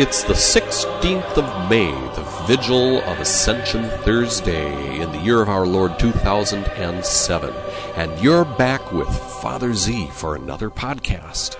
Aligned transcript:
It's 0.00 0.22
the 0.22 0.32
16th 0.32 1.36
of 1.36 1.68
May, 1.68 1.90
the 2.16 2.22
vigil 2.46 3.02
of 3.02 3.20
Ascension 3.20 3.90
Thursday 4.00 4.98
in 4.98 5.12
the 5.12 5.18
year 5.18 5.42
of 5.42 5.50
our 5.50 5.66
Lord 5.66 5.98
2007, 5.98 7.54
and 7.96 8.18
you're 8.18 8.46
back 8.46 8.92
with 8.92 9.14
Father 9.42 9.74
Z 9.74 10.08
for 10.14 10.36
another 10.36 10.70
podcast. 10.70 11.58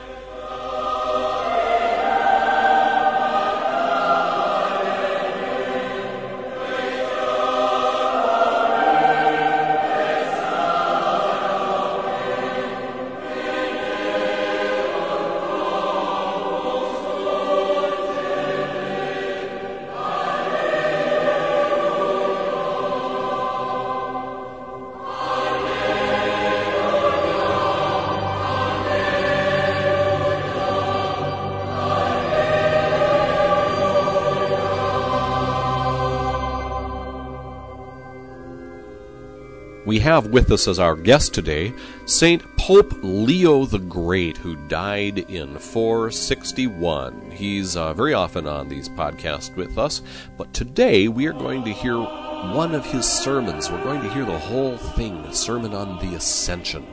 Have 40.01 40.27
with 40.27 40.51
us 40.51 40.67
as 40.67 40.79
our 40.79 40.97
guest 40.97 41.33
today 41.33 41.73
Saint 42.07 42.43
Pope 42.57 42.93
Leo 43.03 43.65
the 43.65 43.79
Great, 43.79 44.37
who 44.37 44.57
died 44.69 45.19
in 45.31 45.59
461. 45.59 47.31
He's 47.31 47.77
uh, 47.77 47.95
very 47.95 48.15
often 48.15 48.47
on 48.47 48.69
these 48.69 48.89
podcasts 48.89 49.55
with 49.55 49.79
us, 49.79 50.03
but 50.37 50.53
today 50.53 51.09
we 51.09 51.27
are 51.27 51.33
going 51.33 51.65
to 51.65 51.73
hear 51.73 51.97
one 51.97 52.75
of 52.75 52.85
his 52.85 53.07
sermons. 53.07 53.71
We're 53.71 53.85
going 53.85 54.03
to 54.03 54.13
hear 54.13 54.25
the 54.25 54.39
whole 54.39 54.77
thing, 54.77 55.19
a 55.19 55.35
sermon 55.35 55.75
on 55.75 55.99
the 55.99 56.17
Ascension. 56.17 56.87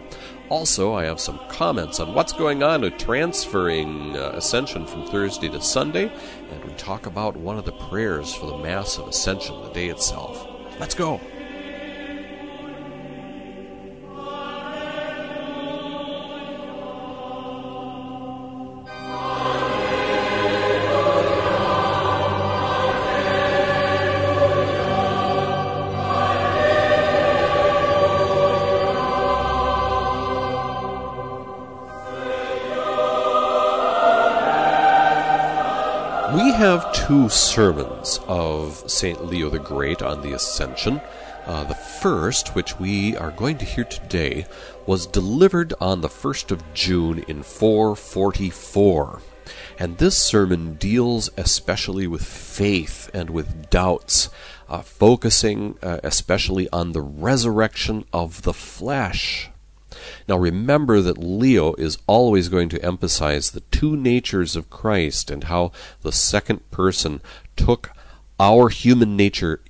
Also, 0.49 0.93
I 0.93 1.05
have 1.05 1.19
some 1.19 1.39
comments 1.49 1.99
on 1.99 2.13
what's 2.13 2.33
going 2.33 2.63
on 2.63 2.81
with 2.81 2.97
transferring 2.97 4.15
uh, 4.15 4.31
Ascension 4.35 4.85
from 4.85 5.05
Thursday 5.07 5.49
to 5.49 5.61
Sunday, 5.61 6.11
and 6.51 6.63
we 6.63 6.71
talk 6.73 7.05
about 7.05 7.35
one 7.35 7.57
of 7.57 7.65
the 7.65 7.73
prayers 7.73 8.33
for 8.33 8.45
the 8.45 8.57
Mass 8.57 8.97
of 8.97 9.07
Ascension, 9.07 9.61
the 9.63 9.69
day 9.69 9.87
itself. 9.87 10.47
Let's 10.79 10.95
go. 10.95 11.19
Two 37.07 37.29
sermons 37.29 38.19
of 38.27 38.83
St. 38.91 39.25
Leo 39.25 39.49
the 39.49 39.59
Great 39.59 40.01
on 40.01 40.21
the 40.21 40.33
Ascension. 40.33 40.99
Uh, 41.45 41.63
the 41.63 41.73
first, 41.73 42.53
which 42.53 42.81
we 42.81 43.15
are 43.15 43.31
going 43.31 43.57
to 43.59 43.63
hear 43.63 43.85
today, 43.85 44.45
was 44.85 45.07
delivered 45.07 45.73
on 45.79 46.01
the 46.01 46.09
1st 46.09 46.51
of 46.51 46.73
June 46.73 47.23
in 47.29 47.43
444. 47.43 49.21
And 49.79 49.97
this 49.97 50.17
sermon 50.17 50.73
deals 50.73 51.29
especially 51.37 52.07
with 52.07 52.25
faith 52.25 53.09
and 53.13 53.29
with 53.29 53.69
doubts, 53.69 54.29
uh, 54.67 54.81
focusing 54.81 55.77
uh, 55.81 56.01
especially 56.03 56.67
on 56.71 56.91
the 56.91 57.01
resurrection 57.01 58.03
of 58.11 58.41
the 58.41 58.53
flesh. 58.53 59.49
Now 60.27 60.37
remember 60.37 61.01
that 61.01 61.17
Leo 61.17 61.73
is 61.75 61.97
always 62.05 62.49
going 62.49 62.69
to 62.69 62.83
emphasize 62.83 63.51
the 63.51 63.61
two 63.61 63.95
natures 63.95 64.55
of 64.55 64.69
Christ 64.69 65.31
and 65.31 65.45
how 65.45 65.71
the 66.01 66.11
second 66.11 66.69
person 66.69 67.21
took 67.55 67.91
our 68.39 68.69
human 68.69 69.15
nature, 69.15 69.61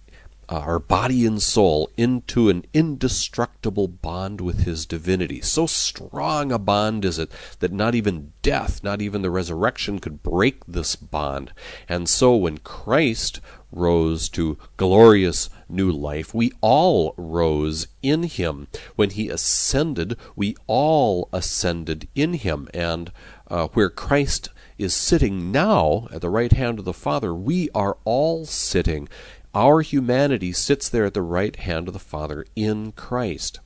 uh, 0.49 0.59
our 0.59 0.79
body 0.79 1.25
and 1.25 1.41
soul, 1.41 1.91
into 1.95 2.49
an 2.49 2.65
indestructible 2.73 3.87
bond 3.87 4.41
with 4.41 4.63
his 4.63 4.85
divinity. 4.85 5.41
So 5.41 5.67
strong 5.67 6.51
a 6.51 6.57
bond 6.57 7.05
is 7.05 7.19
it 7.19 7.31
that 7.59 7.71
not 7.71 7.93
even 7.93 8.33
death, 8.41 8.83
not 8.83 9.01
even 9.01 9.21
the 9.21 9.29
resurrection 9.29 9.99
could 9.99 10.23
break 10.23 10.65
this 10.65 10.95
bond. 10.95 11.53
And 11.87 12.09
so 12.09 12.35
when 12.35 12.57
Christ 12.57 13.41
rose 13.71 14.29
to 14.29 14.57
glorious 14.77 15.49
new 15.69 15.91
life. 15.91 16.33
We 16.33 16.51
all 16.61 17.13
rose 17.17 17.87
in 18.01 18.23
him. 18.23 18.67
When 18.95 19.09
he 19.09 19.29
ascended, 19.29 20.17
we 20.35 20.55
all 20.67 21.29
ascended 21.33 22.07
in 22.15 22.33
him. 22.33 22.67
And 22.73 23.11
uh, 23.49 23.67
where 23.69 23.89
Christ 23.89 24.49
is 24.77 24.93
sitting 24.93 25.51
now 25.51 26.07
at 26.11 26.21
the 26.21 26.29
right 26.29 26.51
hand 26.51 26.79
of 26.79 26.85
the 26.85 26.93
Father, 26.93 27.33
we 27.33 27.69
are 27.73 27.97
all 28.05 28.45
sitting. 28.45 29.09
Our 29.53 29.81
humanity 29.81 30.51
sits 30.53 30.87
there 30.87 31.05
at 31.05 31.13
the 31.13 31.21
right 31.21 31.55
hand 31.55 31.87
of 31.87 31.93
the 31.93 31.99
Father 31.99 32.45
in 32.55 32.91
Christ. 32.91 33.59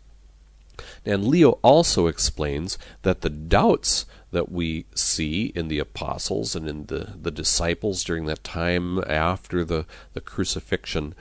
And 1.06 1.28
Leo 1.28 1.60
also 1.62 2.08
explains 2.08 2.78
that 3.02 3.22
the 3.22 3.30
doubts 3.30 4.06
that 4.32 4.52
we 4.52 4.86
see 4.96 5.52
in 5.56 5.68
the 5.68 5.80
apostles 5.80 6.56
and 6.56 6.68
in 6.68 6.86
the, 6.86 7.14
the 7.22 7.32
disciples 7.32 8.04
during 8.04 8.26
that 8.26 8.44
time 8.44 9.04
after 9.08 9.64
the, 9.64 9.86
the 10.14 10.22
crucifixion, 10.22 11.14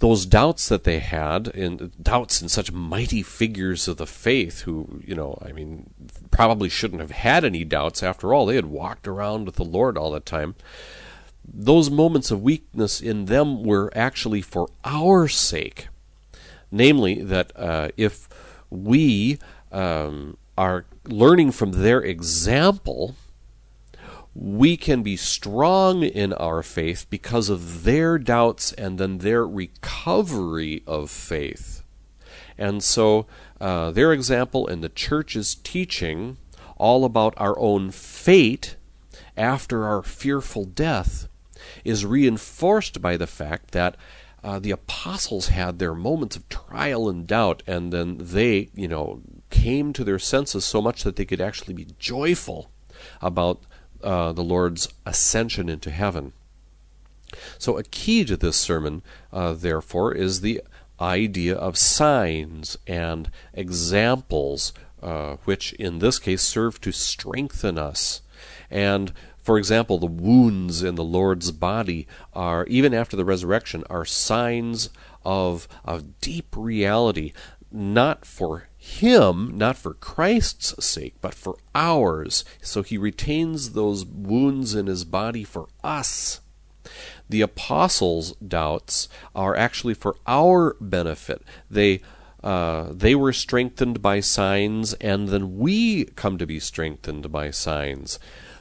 those 0.00 0.26
doubts 0.26 0.68
that 0.68 0.84
they 0.84 0.98
had, 0.98 1.48
and 1.54 1.92
doubts 2.02 2.42
in 2.42 2.48
such 2.48 2.72
mighty 2.72 3.22
figures 3.22 3.86
of 3.86 3.96
the 3.96 4.06
faith 4.06 4.62
who, 4.62 5.00
you 5.04 5.14
know, 5.14 5.38
I 5.40 5.52
mean, 5.52 5.90
probably 6.30 6.68
shouldn't 6.68 7.00
have 7.00 7.12
had 7.12 7.44
any 7.44 7.64
doubts 7.64 8.02
after 8.02 8.34
all. 8.34 8.46
They 8.46 8.56
had 8.56 8.66
walked 8.66 9.06
around 9.06 9.46
with 9.46 9.54
the 9.54 9.64
Lord 9.64 9.96
all 9.96 10.10
the 10.10 10.20
time. 10.20 10.56
Those 11.46 11.90
moments 11.90 12.30
of 12.30 12.42
weakness 12.42 13.00
in 13.00 13.26
them 13.26 13.62
were 13.62 13.92
actually 13.94 14.42
for 14.42 14.68
our 14.84 15.28
sake. 15.28 15.88
Namely, 16.70 17.22
that 17.22 17.52
uh, 17.54 17.90
if 17.96 18.28
we 18.68 19.38
um, 19.70 20.36
are 20.58 20.86
learning 21.06 21.52
from 21.52 21.72
their 21.72 22.00
example, 22.00 23.14
we 24.34 24.76
can 24.76 25.02
be 25.02 25.16
strong 25.16 26.02
in 26.02 26.32
our 26.34 26.62
faith 26.62 27.06
because 27.08 27.48
of 27.48 27.84
their 27.84 28.18
doubts 28.18 28.72
and 28.72 28.98
then 28.98 29.18
their 29.18 29.46
recovery 29.46 30.82
of 30.86 31.10
faith. 31.10 31.82
And 32.58 32.82
so, 32.82 33.26
uh, 33.60 33.90
their 33.92 34.12
example 34.12 34.66
and 34.66 34.82
the 34.82 34.88
church's 34.88 35.54
teaching 35.54 36.36
all 36.76 37.04
about 37.04 37.34
our 37.36 37.58
own 37.58 37.90
fate 37.90 38.76
after 39.36 39.84
our 39.84 40.02
fearful 40.02 40.64
death 40.64 41.28
is 41.84 42.04
reinforced 42.04 43.00
by 43.00 43.16
the 43.16 43.26
fact 43.26 43.70
that 43.72 43.96
uh, 44.42 44.58
the 44.58 44.70
apostles 44.70 45.48
had 45.48 45.78
their 45.78 45.94
moments 45.94 46.36
of 46.36 46.48
trial 46.48 47.08
and 47.08 47.26
doubt, 47.26 47.62
and 47.66 47.92
then 47.92 48.18
they, 48.20 48.68
you 48.74 48.86
know, 48.86 49.22
came 49.54 49.92
to 49.92 50.02
their 50.02 50.18
senses 50.18 50.64
so 50.64 50.82
much 50.82 51.04
that 51.04 51.14
they 51.14 51.24
could 51.24 51.40
actually 51.40 51.74
be 51.74 51.86
joyful 51.98 52.70
about 53.20 53.62
uh, 54.02 54.32
the 54.32 54.42
Lord's 54.42 54.88
ascension 55.06 55.68
into 55.68 55.90
heaven. 55.90 56.32
So, 57.58 57.78
a 57.78 57.84
key 57.84 58.24
to 58.24 58.36
this 58.36 58.56
sermon, 58.56 59.02
uh, 59.32 59.54
therefore, 59.54 60.12
is 60.12 60.40
the 60.40 60.60
idea 61.00 61.54
of 61.54 61.78
signs 61.78 62.76
and 62.86 63.30
examples, 63.52 64.72
uh, 65.02 65.36
which 65.44 65.72
in 65.74 66.00
this 66.00 66.18
case 66.18 66.42
serve 66.42 66.80
to 66.80 66.92
strengthen 66.92 67.78
us. 67.78 68.22
And 68.70 69.12
for 69.40 69.58
example, 69.58 69.98
the 69.98 70.06
wounds 70.06 70.82
in 70.82 70.94
the 70.94 71.04
Lord's 71.04 71.50
body 71.50 72.06
are, 72.32 72.66
even 72.66 72.94
after 72.94 73.16
the 73.16 73.26
resurrection, 73.26 73.84
are 73.90 74.04
signs 74.04 74.88
of, 75.24 75.68
of 75.84 76.18
deep 76.20 76.56
reality, 76.56 77.32
not 77.70 78.24
for 78.24 78.68
him, 78.84 79.56
not 79.56 79.78
for 79.78 79.94
Christ's 79.94 80.84
sake, 80.84 81.14
but 81.22 81.34
for 81.34 81.56
ours. 81.74 82.44
So 82.60 82.82
he 82.82 82.98
retains 82.98 83.72
those 83.72 84.04
wounds 84.04 84.74
in 84.74 84.88
his 84.88 85.04
body 85.04 85.42
for 85.42 85.68
us. 85.82 86.42
The 87.26 87.40
apostles' 87.40 88.34
doubts 88.36 89.08
are 89.34 89.56
actually 89.56 89.94
for 89.94 90.16
our 90.26 90.76
benefit. 90.80 91.42
They 91.70 92.02
uh, 92.42 92.88
they 92.92 93.14
were 93.14 93.32
strengthened 93.32 94.02
by 94.02 94.20
signs, 94.20 94.92
and 94.94 95.28
then 95.28 95.56
we 95.56 96.04
come 96.04 96.36
to 96.36 96.46
be 96.46 96.60
strengthened 96.60 97.32
by 97.32 97.50
signs. 97.50 98.18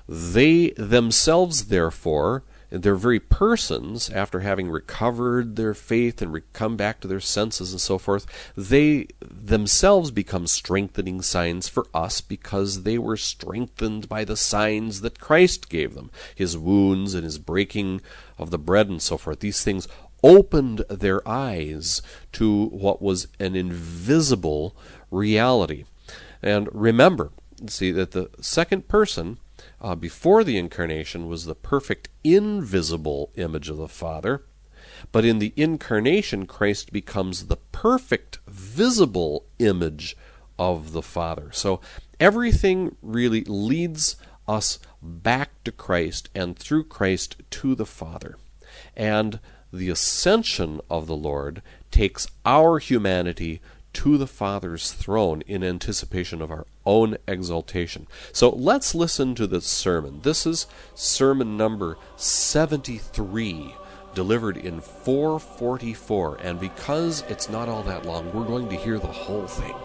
They 0.07 0.69
themselves, 0.77 1.65
therefore, 1.65 2.43
their 2.81 2.95
very 2.95 3.19
persons, 3.19 4.09
after 4.09 4.39
having 4.39 4.69
recovered 4.69 5.55
their 5.55 5.75
faith 5.75 6.23
and 6.23 6.33
re- 6.33 6.41
come 6.53 6.75
back 6.75 6.99
to 6.99 7.07
their 7.07 7.19
senses 7.19 7.71
and 7.71 7.79
so 7.79 7.99
forth, 7.99 8.25
they 8.57 9.07
themselves 9.21 10.09
become 10.09 10.47
strengthening 10.47 11.21
signs 11.21 11.69
for 11.69 11.85
us 11.93 12.19
because 12.19 12.81
they 12.81 12.97
were 12.97 13.15
strengthened 13.15 14.09
by 14.09 14.25
the 14.25 14.35
signs 14.35 15.01
that 15.01 15.19
Christ 15.19 15.69
gave 15.69 15.93
them 15.93 16.09
his 16.33 16.57
wounds 16.57 17.13
and 17.13 17.23
his 17.23 17.37
breaking 17.37 18.01
of 18.39 18.49
the 18.49 18.57
bread 18.57 18.89
and 18.89 19.01
so 19.01 19.17
forth. 19.17 19.41
These 19.41 19.63
things 19.63 19.87
opened 20.23 20.79
their 20.89 21.27
eyes 21.27 22.01
to 22.31 22.65
what 22.69 23.03
was 23.03 23.27
an 23.39 23.55
invisible 23.55 24.75
reality. 25.11 25.83
And 26.41 26.67
remember, 26.73 27.31
see 27.67 27.91
that 27.91 28.11
the 28.11 28.31
second 28.41 28.87
person 28.87 29.37
uh, 29.81 29.95
before 29.95 30.43
the 30.43 30.57
incarnation 30.57 31.27
was 31.27 31.45
the 31.45 31.55
perfect 31.55 32.09
invisible 32.23 33.31
image 33.35 33.69
of 33.69 33.77
the 33.77 33.87
Father. 33.87 34.43
But 35.11 35.25
in 35.25 35.39
the 35.39 35.53
incarnation, 35.55 36.45
Christ 36.45 36.91
becomes 36.91 37.47
the 37.47 37.57
perfect 37.57 38.39
visible 38.47 39.45
image 39.59 40.15
of 40.57 40.91
the 40.91 41.01
Father. 41.01 41.51
So 41.51 41.81
everything 42.19 42.95
really 43.01 43.43
leads 43.43 44.15
us 44.47 44.79
back 45.01 45.63
to 45.63 45.71
Christ 45.71 46.29
and 46.35 46.57
through 46.57 46.85
Christ 46.85 47.41
to 47.49 47.75
the 47.75 47.85
Father. 47.85 48.37
And 48.95 49.39
the 49.71 49.89
ascension 49.89 50.81
of 50.89 51.07
the 51.07 51.15
Lord 51.15 51.61
takes 51.91 52.27
our 52.45 52.79
humanity 52.79 53.61
to 53.93 54.17
the 54.17 54.27
Father's 54.27 54.91
throne 54.91 55.41
in 55.47 55.63
anticipation 55.63 56.41
of 56.41 56.51
our 56.51 56.65
own 56.85 57.17
exaltation. 57.27 58.07
So 58.31 58.49
let's 58.49 58.95
listen 58.95 59.35
to 59.35 59.47
this 59.47 59.65
sermon. 59.65 60.21
This 60.21 60.45
is 60.45 60.67
sermon 60.95 61.57
number 61.57 61.97
73, 62.17 63.75
delivered 64.13 64.57
in 64.57 64.81
444. 64.81 66.37
And 66.41 66.59
because 66.59 67.23
it's 67.29 67.49
not 67.49 67.69
all 67.69 67.83
that 67.83 68.05
long, 68.05 68.33
we're 68.33 68.45
going 68.45 68.69
to 68.69 68.75
hear 68.75 68.99
the 68.99 69.07
whole 69.07 69.47
thing. 69.47 69.75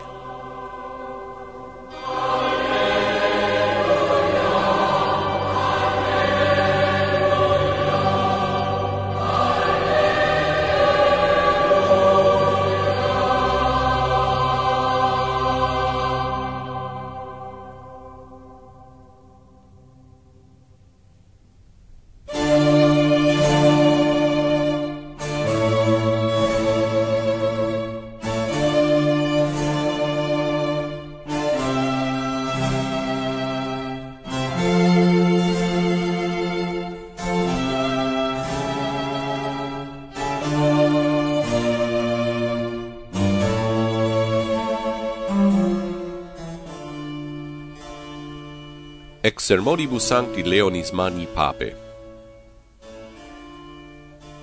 Ex 49.28 49.44
sermonibus 49.44 50.06
sancti 50.06 50.42
Leonis 50.42 50.90
Magni 50.92 51.26
Pape. 51.26 51.74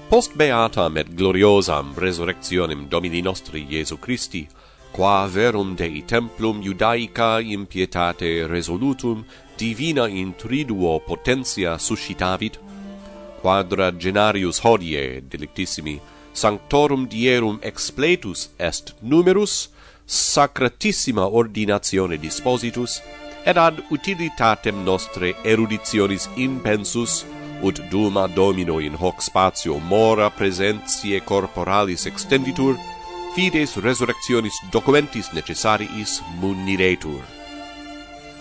Post 0.10 0.36
beatam 0.38 0.98
et 0.98 1.10
gloriosam 1.10 1.96
resurrectionem 1.98 2.88
Domini 2.88 3.22
nostri 3.22 3.66
Iesu 3.66 3.98
Christi, 3.98 4.48
qua 4.92 5.26
verum 5.26 5.74
Dei 5.76 6.04
templum 6.06 6.62
Judaica 6.62 7.42
in 7.42 7.66
pietate 7.66 8.46
resolutum 8.46 9.26
divina 9.58 10.08
in 10.08 10.36
triduo 10.36 11.00
potentia 11.00 11.80
suscitavit, 11.80 12.60
quadragenarius 13.42 14.60
hodie 14.60 15.24
delictissimi 15.28 16.00
sanctorum 16.32 17.08
dierum 17.08 17.58
expletus 17.64 18.50
est 18.60 18.94
numerus, 19.02 19.70
sacratissima 20.06 21.26
ordinatione 21.26 22.20
dispositus, 22.20 23.02
et 23.46 23.58
ad 23.58 23.82
utilitatem 23.94 24.84
nostre 24.84 25.34
eruditionis 25.46 26.28
impensus, 26.36 27.24
ut 27.62 27.80
duma 27.92 28.28
domino 28.28 28.80
in 28.80 28.96
hoc 28.98 29.22
spatio 29.22 29.78
mora 29.80 30.30
presentiae 30.30 31.22
corporalis 31.22 32.06
extenditur, 32.06 32.76
fides 33.36 33.78
resurrectionis 33.78 34.58
documentis 34.72 35.32
necessariis 35.34 36.22
muniretur. 36.42 37.22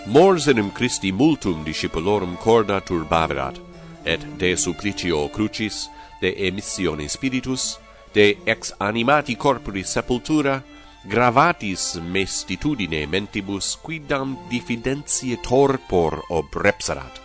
Mors 0.07 0.49
enim 0.49 0.71
Christi 0.71 1.13
multum 1.13 1.65
discipulorum 1.65 2.37
corda 2.37 2.81
turbaverat, 2.81 3.57
et 4.05 4.21
de 4.39 4.57
supplicio 4.57 5.29
crucis, 5.33 5.89
de 6.21 6.35
emissione 6.49 7.09
spiritus, 7.09 7.79
de 8.15 8.37
ex 8.47 8.73
animati 8.79 9.37
corporis 9.37 9.89
sepultura, 9.89 10.63
gravatis 11.07 12.01
mestitudine 12.01 13.07
mentibus 13.07 13.77
quidam 13.77 14.37
diffidentiae 14.51 15.37
torpor 15.43 16.23
obrepserat. 16.31 17.21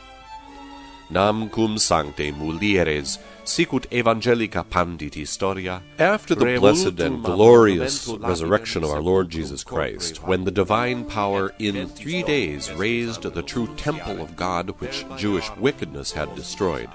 Nam 1.09 1.49
cum 1.49 1.77
sancte 1.77 2.31
mulieres, 2.33 3.17
sicut 3.43 3.89
evangelica 3.89 4.63
pandit 4.69 5.15
historia. 5.15 5.81
After 5.97 6.35
the 6.35 6.57
blessed 6.59 6.99
and 6.99 7.23
glorious 7.23 8.07
resurrection 8.07 8.83
of 8.83 8.91
our 8.91 9.01
Lord 9.01 9.29
Jesus 9.29 9.63
Christ, 9.63 10.21
when 10.23 10.43
the 10.43 10.51
divine 10.51 11.05
power 11.05 11.53
in 11.57 11.87
three 11.87 12.21
days 12.21 12.71
raised 12.73 13.23
the 13.23 13.41
true 13.41 13.73
temple 13.75 14.21
of 14.21 14.35
God 14.35 14.69
which 14.79 15.05
Jewish 15.17 15.49
wickedness 15.55 16.11
had 16.11 16.35
destroyed, 16.35 16.89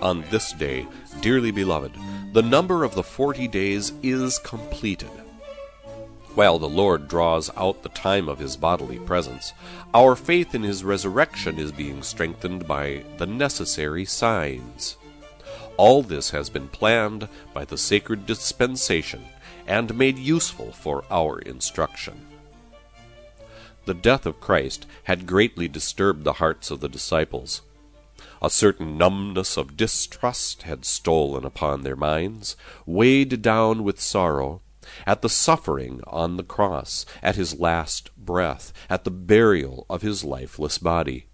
on 0.00 0.22
this 0.30 0.52
day, 0.52 0.86
dearly 1.20 1.50
beloved, 1.50 1.92
the 2.32 2.42
number 2.42 2.84
of 2.84 2.94
the 2.94 3.02
forty 3.02 3.48
days 3.48 3.92
is 4.02 4.38
completed 4.38 5.10
while 6.34 6.58
the 6.58 6.68
Lord 6.68 7.08
draws 7.08 7.50
out 7.56 7.82
the 7.82 7.88
time 7.90 8.28
of 8.28 8.38
his 8.38 8.56
bodily 8.56 8.98
presence, 8.98 9.52
our 9.92 10.14
faith 10.14 10.54
in 10.54 10.62
his 10.62 10.84
resurrection 10.84 11.58
is 11.58 11.72
being 11.72 12.02
strengthened 12.02 12.66
by 12.66 13.04
the 13.18 13.26
necessary 13.26 14.04
signs. 14.04 14.96
All 15.76 16.02
this 16.02 16.30
has 16.30 16.50
been 16.50 16.68
planned 16.68 17.28
by 17.52 17.64
the 17.64 17.78
sacred 17.78 18.26
dispensation 18.26 19.24
and 19.66 19.96
made 19.96 20.18
useful 20.18 20.72
for 20.72 21.04
our 21.10 21.38
instruction. 21.38 22.26
The 23.86 23.94
death 23.94 24.26
of 24.26 24.40
Christ 24.40 24.86
had 25.04 25.26
greatly 25.26 25.68
disturbed 25.68 26.24
the 26.24 26.34
hearts 26.34 26.70
of 26.70 26.80
the 26.80 26.88
disciples. 26.88 27.62
A 28.42 28.50
certain 28.50 28.96
numbness 28.96 29.56
of 29.56 29.76
distrust 29.76 30.62
had 30.62 30.84
stolen 30.84 31.44
upon 31.44 31.82
their 31.82 31.96
minds, 31.96 32.56
weighed 32.86 33.42
down 33.42 33.82
with 33.84 34.00
sorrow 34.00 34.60
at 35.06 35.22
the 35.22 35.28
suffering 35.28 36.00
on 36.06 36.36
the 36.36 36.42
cross, 36.42 37.06
at 37.22 37.36
his 37.36 37.58
last 37.58 38.10
breath, 38.16 38.72
at 38.88 39.04
the 39.04 39.10
burial 39.10 39.86
of 39.88 40.02
his 40.02 40.24
lifeless 40.24 40.78
body. 40.78 41.26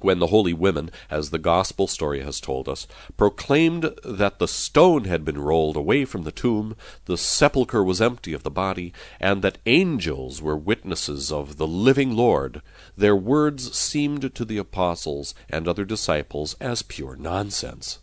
When 0.00 0.20
the 0.20 0.28
holy 0.28 0.52
women, 0.52 0.90
as 1.10 1.30
the 1.30 1.40
gospel 1.40 1.88
story 1.88 2.22
has 2.22 2.40
told 2.40 2.68
us, 2.68 2.86
proclaimed 3.16 3.90
that 4.04 4.38
the 4.38 4.46
stone 4.46 5.04
had 5.04 5.24
been 5.24 5.40
rolled 5.40 5.76
away 5.76 6.04
from 6.04 6.22
the 6.22 6.30
tomb, 6.30 6.76
the 7.06 7.18
sepulchre 7.18 7.82
was 7.82 8.00
empty 8.00 8.32
of 8.32 8.44
the 8.44 8.50
body, 8.50 8.92
and 9.18 9.42
that 9.42 9.58
angels 9.66 10.40
were 10.40 10.56
witnesses 10.56 11.32
of 11.32 11.56
the 11.56 11.66
living 11.66 12.14
Lord, 12.14 12.62
their 12.96 13.16
words 13.16 13.76
seemed 13.76 14.34
to 14.36 14.44
the 14.44 14.58
apostles 14.58 15.34
and 15.50 15.66
other 15.66 15.84
disciples 15.84 16.54
as 16.60 16.82
pure 16.82 17.16
nonsense. 17.16 17.98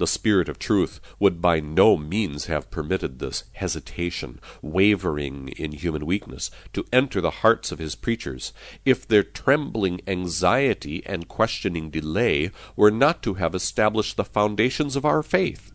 The 0.00 0.06
Spirit 0.06 0.48
of 0.48 0.58
truth 0.58 0.98
would 1.18 1.42
by 1.42 1.60
no 1.60 1.98
means 1.98 2.46
have 2.46 2.70
permitted 2.70 3.18
this 3.18 3.44
hesitation, 3.52 4.40
wavering 4.62 5.48
in 5.48 5.72
human 5.72 6.06
weakness, 6.06 6.50
to 6.72 6.86
enter 6.90 7.20
the 7.20 7.42
hearts 7.44 7.70
of 7.70 7.78
his 7.78 7.96
preachers, 7.96 8.54
if 8.86 9.06
their 9.06 9.22
trembling 9.22 10.00
anxiety 10.06 11.04
and 11.04 11.28
questioning 11.28 11.90
delay 11.90 12.50
were 12.76 12.90
not 12.90 13.22
to 13.24 13.34
have 13.34 13.54
established 13.54 14.16
the 14.16 14.24
foundations 14.24 14.96
of 14.96 15.04
our 15.04 15.22
faith. 15.22 15.70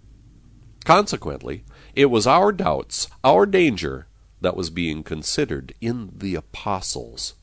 Consequently, 0.85 1.63
it 1.93 2.07
was 2.07 2.25
our 2.25 2.51
doubts, 2.51 3.07
our 3.23 3.45
danger, 3.45 4.07
that 4.41 4.57
was 4.57 4.71
being 4.71 5.03
considered 5.03 5.75
in 5.81 6.09
the 6.11 6.33
apostles. 6.33 7.35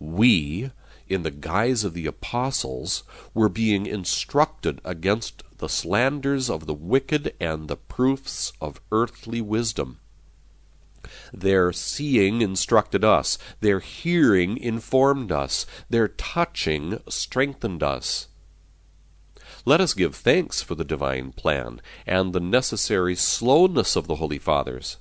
We, 0.00 0.72
in 1.08 1.22
the 1.22 1.30
guise 1.30 1.84
of 1.84 1.94
the 1.94 2.06
apostles, 2.06 3.04
were 3.34 3.48
being 3.48 3.86
instructed 3.86 4.80
against 4.84 5.44
the 5.58 5.68
slanders 5.68 6.50
of 6.50 6.66
the 6.66 6.74
wicked 6.74 7.34
and 7.40 7.68
the 7.68 7.76
proofs 7.76 8.52
of 8.60 8.80
earthly 8.92 9.40
wisdom. 9.40 10.00
Their 11.32 11.72
seeing 11.72 12.42
instructed 12.42 13.04
us, 13.04 13.38
their 13.60 13.80
hearing 13.80 14.56
informed 14.58 15.30
us, 15.30 15.66
their 15.88 16.08
touching 16.08 17.00
strengthened 17.08 17.82
us. 17.82 18.28
Let 19.64 19.80
us 19.80 19.94
give 19.94 20.14
thanks 20.14 20.62
for 20.62 20.74
the 20.74 20.84
divine 20.84 21.32
plan 21.32 21.80
and 22.06 22.32
the 22.32 22.40
necessary 22.40 23.16
slowness 23.16 23.96
of 23.96 24.06
the 24.06 24.16
Holy 24.16 24.38
Fathers. 24.38 24.98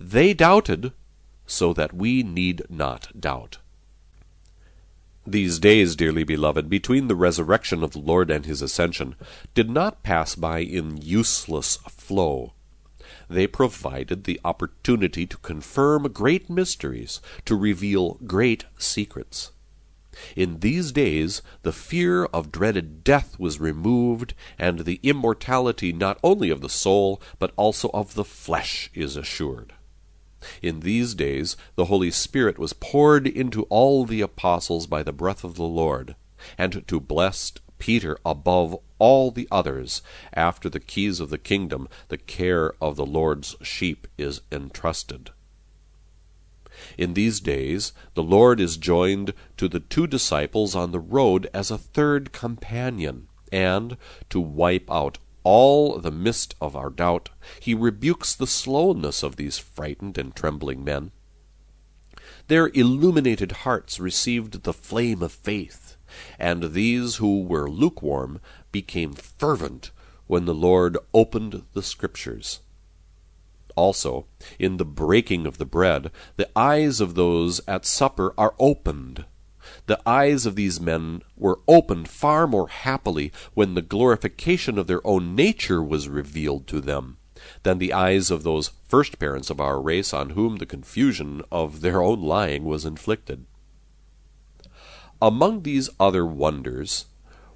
They 0.00 0.32
doubted, 0.32 0.92
so 1.46 1.72
that 1.74 1.92
we 1.92 2.22
need 2.22 2.62
not 2.68 3.20
doubt. 3.20 3.58
These 5.28 5.58
days, 5.58 5.96
dearly 5.96 6.22
beloved, 6.22 6.70
between 6.70 7.08
the 7.08 7.16
resurrection 7.16 7.82
of 7.82 7.90
the 7.90 7.98
Lord 7.98 8.30
and 8.30 8.46
his 8.46 8.62
ascension, 8.62 9.16
did 9.54 9.68
not 9.68 10.04
pass 10.04 10.36
by 10.36 10.60
in 10.60 10.98
useless 10.98 11.78
flow. 11.88 12.52
They 13.28 13.48
provided 13.48 14.22
the 14.22 14.40
opportunity 14.44 15.26
to 15.26 15.36
confirm 15.38 16.04
great 16.12 16.48
mysteries, 16.48 17.20
to 17.44 17.56
reveal 17.56 18.20
great 18.24 18.66
secrets. 18.78 19.50
In 20.36 20.60
these 20.60 20.92
days 20.92 21.42
the 21.62 21.72
fear 21.72 22.26
of 22.26 22.52
dreaded 22.52 23.02
death 23.02 23.36
was 23.38 23.60
removed, 23.60 24.32
and 24.58 24.80
the 24.80 25.00
immortality 25.02 25.92
not 25.92 26.18
only 26.22 26.50
of 26.50 26.60
the 26.60 26.68
soul, 26.68 27.20
but 27.40 27.52
also 27.56 27.90
of 27.92 28.14
the 28.14 28.24
flesh 28.24 28.90
is 28.94 29.16
assured. 29.16 29.74
In 30.62 30.80
these 30.80 31.14
days 31.14 31.56
the 31.74 31.86
Holy 31.86 32.10
Spirit 32.10 32.58
was 32.58 32.72
poured 32.72 33.26
into 33.26 33.62
all 33.64 34.04
the 34.04 34.20
apostles 34.20 34.86
by 34.86 35.02
the 35.02 35.12
breath 35.12 35.44
of 35.44 35.54
the 35.54 35.64
Lord, 35.64 36.14
and 36.58 36.86
to 36.86 37.00
blessed 37.00 37.60
Peter 37.78 38.18
above 38.24 38.76
all 38.98 39.30
the 39.30 39.48
others, 39.50 40.02
after 40.32 40.68
the 40.68 40.80
keys 40.80 41.20
of 41.20 41.30
the 41.30 41.38
kingdom, 41.38 41.88
the 42.08 42.16
care 42.16 42.72
of 42.80 42.96
the 42.96 43.06
Lord's 43.06 43.56
sheep 43.62 44.06
is 44.16 44.40
entrusted. 44.50 45.30
In 46.98 47.14
these 47.14 47.40
days 47.40 47.92
the 48.14 48.22
Lord 48.22 48.60
is 48.60 48.76
joined 48.76 49.32
to 49.56 49.68
the 49.68 49.80
two 49.80 50.06
disciples 50.06 50.74
on 50.74 50.92
the 50.92 51.00
road 51.00 51.48
as 51.54 51.70
a 51.70 51.78
third 51.78 52.32
companion, 52.32 53.28
and, 53.52 53.96
to 54.30 54.40
wipe 54.40 54.90
out 54.90 55.18
all 55.46 56.00
the 56.00 56.10
mist 56.10 56.56
of 56.60 56.74
our 56.74 56.90
doubt, 56.90 57.28
he 57.60 57.72
rebukes 57.72 58.34
the 58.34 58.48
slowness 58.48 59.22
of 59.22 59.36
these 59.36 59.58
frightened 59.58 60.18
and 60.18 60.34
trembling 60.34 60.82
men. 60.82 61.12
Their 62.48 62.66
illuminated 62.74 63.52
hearts 63.62 64.00
received 64.00 64.64
the 64.64 64.72
flame 64.72 65.22
of 65.22 65.30
faith, 65.30 65.96
and 66.36 66.72
these 66.72 67.16
who 67.16 67.44
were 67.44 67.70
lukewarm 67.70 68.40
became 68.72 69.12
fervent 69.12 69.92
when 70.26 70.46
the 70.46 70.54
Lord 70.54 70.98
opened 71.14 71.62
the 71.74 71.82
Scriptures. 71.82 72.58
Also, 73.76 74.26
in 74.58 74.78
the 74.78 74.84
breaking 74.84 75.46
of 75.46 75.58
the 75.58 75.64
bread, 75.64 76.10
the 76.34 76.50
eyes 76.58 77.00
of 77.00 77.14
those 77.14 77.60
at 77.68 77.86
supper 77.86 78.34
are 78.36 78.56
opened 78.58 79.24
the 79.86 80.00
eyes 80.08 80.46
of 80.46 80.56
these 80.56 80.80
men 80.80 81.22
were 81.36 81.60
opened 81.66 82.08
far 82.08 82.46
more 82.46 82.68
happily 82.68 83.32
when 83.54 83.74
the 83.74 83.82
glorification 83.82 84.78
of 84.78 84.86
their 84.86 85.04
own 85.06 85.34
nature 85.34 85.82
was 85.82 86.08
revealed 86.08 86.66
to 86.66 86.80
them 86.80 87.16
than 87.62 87.78
the 87.78 87.92
eyes 87.92 88.30
of 88.30 88.42
those 88.42 88.72
first 88.88 89.18
parents 89.18 89.50
of 89.50 89.60
our 89.60 89.80
race 89.80 90.12
on 90.12 90.30
whom 90.30 90.56
the 90.56 90.66
confusion 90.66 91.42
of 91.50 91.80
their 91.80 92.02
own 92.02 92.22
lying 92.22 92.64
was 92.64 92.84
inflicted. 92.84 93.44
Among 95.20 95.62
these 95.62 95.88
other 95.98 96.26
wonders, 96.26 97.06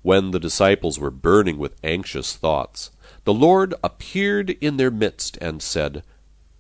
when 0.03 0.31
the 0.31 0.41
disciples 0.41 0.99
were 0.99 1.11
burning 1.11 1.59
with 1.59 1.77
anxious 1.85 2.35
thoughts, 2.35 2.91
the 3.25 3.35
Lord 3.35 3.75
appeared 3.85 4.51
in 4.61 4.77
their 4.77 4.91
midst 4.91 5.37
and 5.41 5.63
said, 5.63 6.03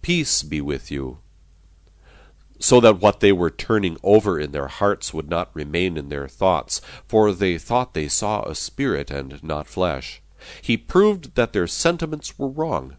Peace 0.02 0.42
be 0.42 0.60
with 0.60 0.90
you 0.90 1.18
so 2.60 2.78
that 2.80 3.00
what 3.00 3.20
they 3.20 3.32
were 3.32 3.50
turning 3.50 3.96
over 4.02 4.38
in 4.38 4.52
their 4.52 4.68
hearts 4.68 5.12
would 5.12 5.28
not 5.28 5.50
remain 5.54 5.96
in 5.96 6.10
their 6.10 6.28
thoughts, 6.28 6.80
for 7.08 7.32
they 7.32 7.58
thought 7.58 7.94
they 7.94 8.06
saw 8.06 8.42
a 8.42 8.54
spirit 8.54 9.10
and 9.10 9.42
not 9.42 9.66
flesh. 9.66 10.22
He 10.62 10.76
proved 10.76 11.34
that 11.34 11.52
their 11.52 11.66
sentiments 11.66 12.38
were 12.38 12.48
wrong. 12.48 12.96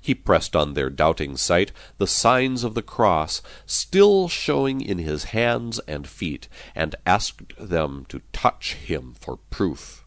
He 0.00 0.14
pressed 0.14 0.56
on 0.56 0.74
their 0.74 0.90
doubting 0.90 1.36
sight 1.36 1.72
the 1.96 2.06
signs 2.06 2.64
of 2.64 2.74
the 2.74 2.82
cross, 2.82 3.40
still 3.66 4.28
showing 4.28 4.80
in 4.80 4.98
his 4.98 5.24
hands 5.24 5.80
and 5.86 6.06
feet, 6.06 6.48
and 6.74 6.94
asked 7.06 7.56
them 7.58 8.04
to 8.08 8.20
touch 8.32 8.74
him 8.74 9.14
for 9.18 9.36
proof. 9.36 10.04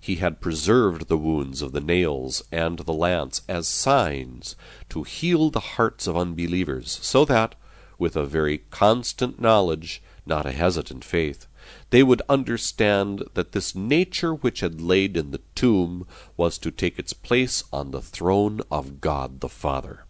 He 0.00 0.16
had 0.16 0.40
preserved 0.40 1.06
the 1.06 1.16
wounds 1.16 1.62
of 1.62 1.70
the 1.70 1.80
nails 1.80 2.42
and 2.50 2.80
the 2.80 2.92
lance 2.92 3.42
as 3.48 3.68
signs 3.68 4.56
to 4.88 5.04
heal 5.04 5.48
the 5.48 5.60
hearts 5.60 6.08
of 6.08 6.16
unbelievers, 6.16 6.98
so 7.02 7.24
that, 7.26 7.54
with 8.02 8.16
a 8.16 8.26
very 8.26 8.58
constant 8.70 9.40
knowledge, 9.40 10.02
not 10.26 10.44
a 10.44 10.50
hesitant 10.50 11.04
faith, 11.04 11.46
they 11.90 12.02
would 12.02 12.20
understand 12.28 13.22
that 13.34 13.52
this 13.52 13.76
nature 13.76 14.34
which 14.34 14.58
had 14.58 14.80
laid 14.80 15.16
in 15.16 15.30
the 15.30 15.40
tomb 15.54 16.04
was 16.36 16.58
to 16.58 16.72
take 16.72 16.98
its 16.98 17.12
place 17.12 17.62
on 17.72 17.92
the 17.92 18.02
throne 18.02 18.60
of 18.72 19.00
God 19.00 19.38
the 19.38 19.48
Father. 19.48 20.04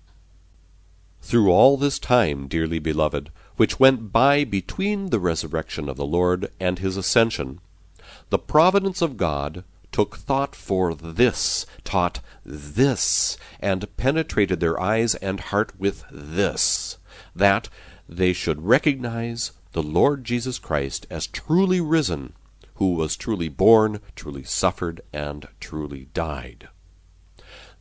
Through 1.20 1.50
all 1.50 1.76
this 1.76 1.99
time, 1.99 2.49
dearly 2.49 2.78
beloved, 2.78 3.30
which 3.56 3.78
went 3.78 4.11
by 4.11 4.44
between 4.44 5.11
the 5.11 5.20
resurrection 5.20 5.90
of 5.90 5.99
the 5.99 6.06
Lord 6.06 6.50
and 6.58 6.78
his 6.78 6.96
ascension, 6.96 7.61
the 8.30 8.38
providence 8.38 9.02
of 9.02 9.18
God 9.18 9.64
took 9.92 10.16
thought 10.16 10.56
for 10.56 10.94
this, 10.94 11.66
taught 11.84 12.20
this, 12.42 13.37
and 13.61 13.94
penetrated 13.99 14.61
their 14.61 14.80
eyes 14.80 15.14
and 15.16 15.40
heart 15.40 15.78
with 15.78 16.04
this 16.11 16.81
that 17.34 17.68
they 18.08 18.32
should 18.32 18.62
recognize 18.62 19.52
the 19.72 19.82
Lord 19.82 20.24
Jesus 20.24 20.58
Christ 20.58 21.06
as 21.10 21.26
truly 21.26 21.80
risen, 21.80 22.34
who 22.74 22.94
was 22.94 23.16
truly 23.16 23.48
born, 23.48 24.00
truly 24.14 24.42
suffered, 24.42 25.00
and 25.12 25.48
truly 25.60 26.08
died. 26.14 26.68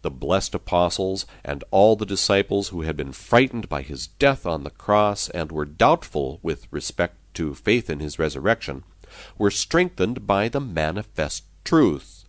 The 0.01 0.11
blessed 0.11 0.55
apostles 0.55 1.25
and 1.43 1.63
all 1.69 1.95
the 1.95 2.05
disciples 2.05 2.69
who 2.69 2.81
had 2.81 2.97
been 2.97 3.11
frightened 3.11 3.69
by 3.69 3.83
his 3.83 4.07
death 4.07 4.45
on 4.45 4.63
the 4.63 4.71
cross 4.71 5.29
and 5.29 5.51
were 5.51 5.65
doubtful 5.65 6.39
with 6.41 6.67
respect 6.71 7.17
to 7.35 7.53
faith 7.53 7.89
in 7.89 7.99
his 7.99 8.17
resurrection 8.17 8.83
were 9.37 9.51
strengthened 9.51 10.25
by 10.25 10.47
the 10.47 10.61
manifest 10.61 11.43
truth. 11.63 12.25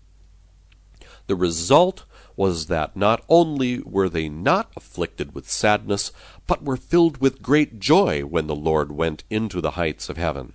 The 1.26 1.36
result 1.36 2.04
was 2.42 2.66
that 2.66 2.96
not 2.96 3.22
only 3.28 3.78
were 3.82 4.08
they 4.08 4.28
not 4.28 4.68
afflicted 4.76 5.32
with 5.32 5.48
sadness, 5.48 6.10
but 6.48 6.64
were 6.64 6.76
filled 6.76 7.18
with 7.18 7.40
great 7.40 7.78
joy 7.78 8.22
when 8.22 8.48
the 8.48 8.56
Lord 8.56 8.90
went 8.90 9.22
into 9.30 9.60
the 9.60 9.70
heights 9.78 10.08
of 10.08 10.16
heaven. 10.16 10.52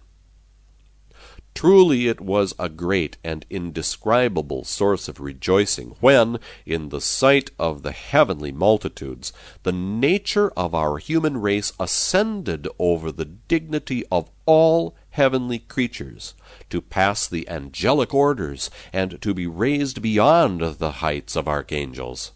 Truly 1.58 2.08
it 2.08 2.22
was 2.22 2.54
a 2.60 2.70
great 2.70 3.18
and 3.24 3.44
indescribable 3.50 4.64
source 4.64 5.08
of 5.08 5.20
rejoicing 5.20 5.96
when, 6.00 6.38
in 6.68 6.90
the 6.90 7.02
sight 7.02 7.50
of 7.58 7.82
the 7.82 7.94
heavenly 7.94 8.52
multitudes, 8.52 9.34
the 9.64 9.72
nature 9.72 10.52
of 10.52 10.76
our 10.76 11.00
human 11.00 11.42
race 11.42 11.74
ascended 11.80 12.68
over 12.78 13.12
the 13.12 13.26
dignity 13.26 14.06
of 14.12 14.30
all 14.46 14.96
heavenly 15.10 15.58
creatures, 15.58 16.36
to 16.70 16.80
pass 16.80 17.26
the 17.26 17.50
angelic 17.50 18.14
orders, 18.14 18.70
and 18.94 19.20
to 19.20 19.34
be 19.34 19.48
raised 19.48 20.00
beyond 20.00 20.62
the 20.62 20.92
heights 21.02 21.36
of 21.36 21.48
archangels. 21.48 22.34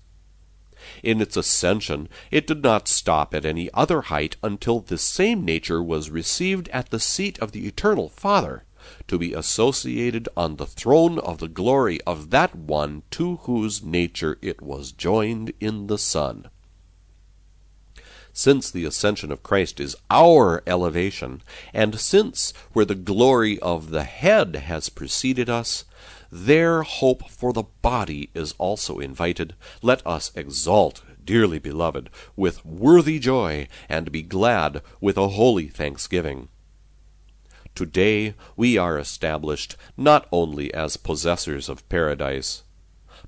In 1.04 1.22
its 1.22 1.38
ascension, 1.38 2.10
it 2.32 2.48
did 2.48 2.63
not 2.63 2.88
stop 2.88 3.36
at 3.36 3.46
any 3.46 3.70
other 3.72 4.01
height 4.01 4.36
until 4.42 4.80
this 4.80 5.04
same 5.04 5.46
nature 5.46 5.84
was 5.84 6.10
received 6.10 6.70
at 6.70 6.90
the 6.90 7.00
seat 7.00 7.38
of 7.38 7.51
the 7.51 7.68
eternal 7.68 8.10
Father, 8.10 8.63
to 9.07 9.17
be 9.17 9.33
associated 9.33 10.27
on 10.35 10.55
the 10.55 10.65
throne 10.65 11.19
of 11.19 11.39
the 11.39 11.47
glory 11.47 12.00
of 12.01 12.29
that 12.29 12.55
one 12.55 13.03
to 13.11 13.38
whose 13.38 13.83
nature 13.83 14.38
it 14.41 14.61
was 14.61 14.91
joined 14.91 15.53
in 15.59 15.88
the 15.88 15.97
Son 15.97 16.50
since 18.33 18.71
the 18.71 18.85
ascension 18.85 19.31
of 19.31 19.43
Christ 19.43 19.79
is 19.79 19.95
our 20.09 20.63
elevation, 20.65 21.41
and 21.73 22.00
since 22.00 22.53
where 22.73 22.85
the 22.85 22.95
glory 22.95 23.59
of 23.59 23.89
the 23.89 24.03
head 24.03 24.55
has 24.55 24.89
preceded 24.89 25.50
us, 25.50 25.85
their 26.31 26.83
hope 26.83 27.29
for 27.29 27.51
the 27.51 27.63
body 27.81 28.29
is 28.33 28.53
also 28.57 29.00
invited, 29.00 29.53
let 29.81 30.05
us 30.07 30.31
exalt, 30.35 31.01
dearly 31.25 31.59
beloved, 31.59 32.09
with 32.35 32.65
worthy 32.65 33.19
joy, 33.19 33.67
and 33.89 34.11
be 34.11 34.21
glad 34.21 34.81
with 35.01 35.17
a 35.17 35.29
holy 35.29 35.67
thanksgiving. 35.67 36.47
Today 37.74 38.36
we 38.56 38.78
are 38.78 38.98
established 38.98 39.75
not 39.96 40.28
only 40.32 40.74
as 40.74 40.98
possessors 40.98 41.70
of 41.70 41.88
paradise, 41.90 42.63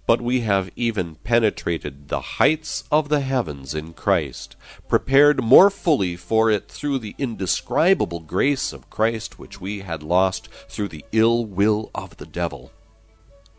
but 0.05 0.21
we 0.21 0.41
have 0.41 0.69
even 0.75 1.15
penetrated 1.15 2.09
the 2.09 2.19
heights 2.21 2.83
of 2.91 3.09
the 3.09 3.21
heavens 3.21 3.73
in 3.73 3.93
Christ, 3.93 4.55
prepared 4.87 5.41
more 5.41 5.69
fully 5.69 6.15
for 6.15 6.51
it 6.51 6.67
through 6.67 6.99
the 6.99 7.15
indescribable 7.17 8.19
grace 8.19 8.73
of 8.73 8.89
Christ 8.89 9.39
which 9.39 9.61
we 9.61 9.79
had 9.79 10.03
lost 10.03 10.49
through 10.67 10.89
the 10.89 11.05
ill 11.13 11.45
will 11.45 11.89
of 11.95 12.17
the 12.17 12.25
devil. 12.25 12.71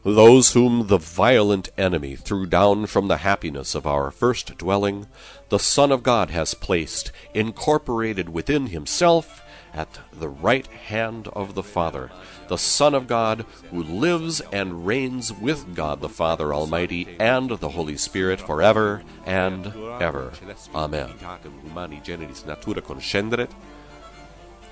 Those 0.04 0.52
whom 0.52 0.88
the 0.88 0.98
violent 0.98 1.70
enemy 1.78 2.14
threw 2.14 2.44
down 2.44 2.84
from 2.86 3.08
the 3.08 3.18
happiness 3.18 3.74
of 3.74 3.86
our 3.86 4.10
first 4.10 4.58
dwelling, 4.58 5.06
the 5.48 5.58
Son 5.58 5.90
of 5.90 6.02
God 6.02 6.28
has 6.28 6.52
placed, 6.52 7.10
incorporated 7.32 8.28
within 8.28 8.66
himself, 8.66 9.40
at 9.74 9.98
the 10.12 10.28
right 10.28 10.66
hand 10.66 11.28
of 11.28 11.54
the 11.54 11.62
Father, 11.62 12.10
the 12.48 12.56
Son 12.56 12.94
of 12.94 13.06
God, 13.06 13.44
who 13.70 13.82
lives 13.82 14.40
and 14.52 14.86
reigns 14.86 15.32
with 15.32 15.74
God 15.74 16.00
the 16.00 16.08
Father 16.08 16.54
Almighty 16.54 17.08
and 17.18 17.50
the 17.50 17.70
Holy 17.70 17.96
Spirit 17.96 18.40
forever 18.40 19.02
and 19.26 19.66
ever. 20.00 20.32
Amen. 20.74 21.10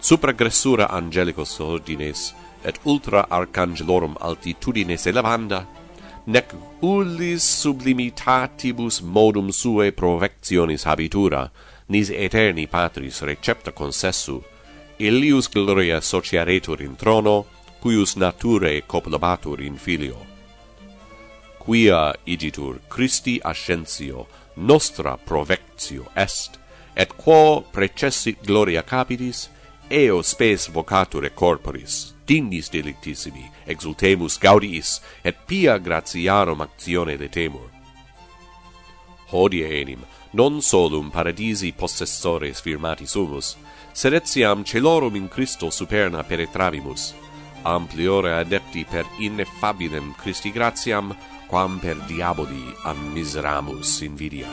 Supragressura 0.02 0.88
angelicos 0.90 1.60
ordines, 1.60 2.32
et 2.64 2.78
ultra 2.84 3.24
archangelorum 3.30 4.16
altitudines 4.18 5.06
elevanda, 5.06 5.66
nec 6.26 6.52
ullis 6.82 7.42
sublimitatibus 7.42 9.00
modum 9.02 9.50
suae 9.50 9.92
provectionis 9.92 10.84
habitura, 10.84 11.50
nis 11.88 12.10
eterni 12.10 12.66
patris 12.68 13.22
recepta 13.22 13.70
concessu, 13.70 14.42
Elius 15.02 15.48
gloria 15.48 16.00
sociaretur 16.00 16.80
in 16.80 16.94
trono, 16.94 17.46
cuius 17.80 18.14
nature 18.14 18.84
coplobatur 18.86 19.60
in 19.60 19.76
filio. 19.76 20.16
Quia 21.58 22.14
igitur 22.24 22.78
Christi 22.86 23.40
ascensio 23.42 24.28
nostra 24.54 25.16
provectio 25.16 26.06
est, 26.14 26.60
et 26.94 27.16
quo 27.16 27.64
precessit 27.72 28.46
gloria 28.46 28.84
capitis, 28.84 29.48
eo 29.90 30.22
spes 30.22 30.68
vocature 30.70 31.34
corporis, 31.34 32.14
dignis 32.24 32.70
delictissimi, 32.70 33.50
exultemus 33.66 34.38
gaudiis, 34.38 35.00
et 35.24 35.34
pia 35.46 35.78
gratiarum 35.78 36.60
actione 36.60 37.18
detemur. 37.18 37.70
Hodie 39.32 39.66
enim, 39.80 40.06
non 40.30 40.62
solum 40.62 41.10
paradisi 41.10 41.72
possessores 41.72 42.62
firmati 42.62 43.06
sumus, 43.06 43.56
sed 43.92 44.14
etiam 44.14 44.64
celorum 44.64 45.16
in 45.16 45.28
Christo 45.28 45.70
superna 45.70 46.24
penetravimus, 46.24 47.12
ampliore 47.62 48.32
adepti 48.32 48.84
per 48.88 49.06
ineffabilem 49.18 50.14
Christi 50.16 50.50
gratiam, 50.50 51.14
quam 51.46 51.78
per 51.78 51.96
diaboli 52.08 52.74
am 52.84 53.12
miseramus 53.12 54.00
invidia. 54.00 54.48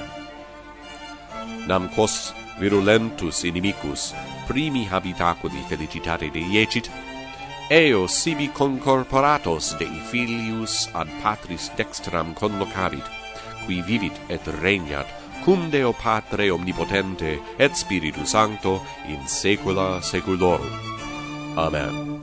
Nam 1.68 1.90
quos 1.96 2.34
virulentus 2.60 3.44
inimicus 3.44 4.14
primi 4.48 4.86
habitaculi 4.86 5.64
felicitate 5.68 6.30
deiecit, 6.30 6.90
eo 7.70 8.08
sibi 8.08 8.50
concorporatos 8.52 9.78
Dei 9.78 10.02
filius 10.10 10.90
ad 10.92 11.08
patris 11.22 11.70
dextram 11.78 12.34
conlocavit, 12.34 13.06
qui 13.66 13.82
vivit 13.82 14.20
et 14.28 14.46
regnat 14.60 15.19
cum 15.44 15.70
Deo 15.70 15.94
Patre 15.94 16.50
omnipotente 16.52 17.40
et 17.58 17.74
Spiritu 17.74 18.26
Sancto 18.26 18.82
in 19.08 19.28
saecula 19.28 20.02
saeculorum. 20.02 20.70
Amen. 21.56 22.19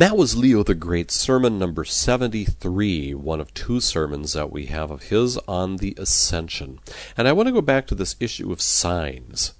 That 0.00 0.16
was 0.16 0.34
Leo 0.34 0.62
the 0.62 0.74
Great, 0.74 1.10
sermon 1.10 1.58
number 1.58 1.84
73, 1.84 3.12
one 3.12 3.38
of 3.38 3.52
two 3.52 3.80
sermons 3.80 4.32
that 4.32 4.50
we 4.50 4.64
have 4.64 4.90
of 4.90 5.02
his 5.02 5.36
on 5.46 5.76
the 5.76 5.94
Ascension. 5.98 6.78
And 7.18 7.28
I 7.28 7.32
want 7.32 7.48
to 7.48 7.52
go 7.52 7.60
back 7.60 7.86
to 7.88 7.94
this 7.94 8.16
issue 8.18 8.50
of 8.50 8.62
signs. 8.62 9.52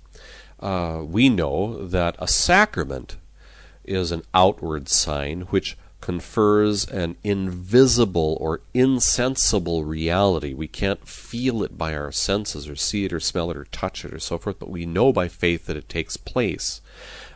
Uh, 0.58 1.02
we 1.04 1.28
know 1.28 1.86
that 1.86 2.16
a 2.18 2.26
sacrament 2.26 3.18
is 3.84 4.12
an 4.12 4.22
outward 4.32 4.88
sign 4.88 5.42
which 5.50 5.76
confers 6.00 6.86
an 6.88 7.16
invisible 7.22 8.36
or 8.40 8.60
insensible 8.72 9.84
reality. 9.84 10.54
We 10.54 10.68
can't 10.68 11.06
feel 11.06 11.62
it 11.62 11.76
by 11.76 11.94
our 11.94 12.12
senses 12.12 12.68
or 12.68 12.76
see 12.76 13.04
it 13.04 13.12
or 13.12 13.20
smell 13.20 13.50
it 13.50 13.56
or 13.56 13.64
touch 13.66 14.04
it 14.04 14.12
or 14.12 14.18
so 14.18 14.38
forth, 14.38 14.58
but 14.58 14.70
we 14.70 14.86
know 14.86 15.12
by 15.12 15.28
faith 15.28 15.66
that 15.66 15.76
it 15.76 15.88
takes 15.88 16.16
place. 16.16 16.80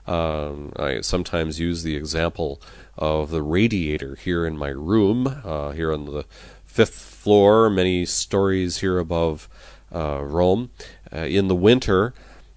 Um, 0.07 0.72
I 0.77 1.00
sometimes 1.00 1.61
use 1.61 1.83
the 1.83 1.96
example 1.96 2.61
of 2.96 3.31
the 3.31 3.42
radiator 3.42 4.14
here 4.16 4.46
in 4.46 4.57
my 4.57 4.68
room, 4.68 5.42
uh, 5.44 5.72
here 5.72 5.92
on 5.92 6.07
the 6.07 6.24
fifth 6.64 6.94
floor, 6.94 7.70
many 7.70 8.05
stories 8.05 8.79
here 8.79 8.98
above 8.98 9.48
uh, 9.94 10.22
Rome. 10.22 10.70
Uh, 11.12 11.20
in 11.20 11.48
the 11.48 11.55
winter, 11.55 12.12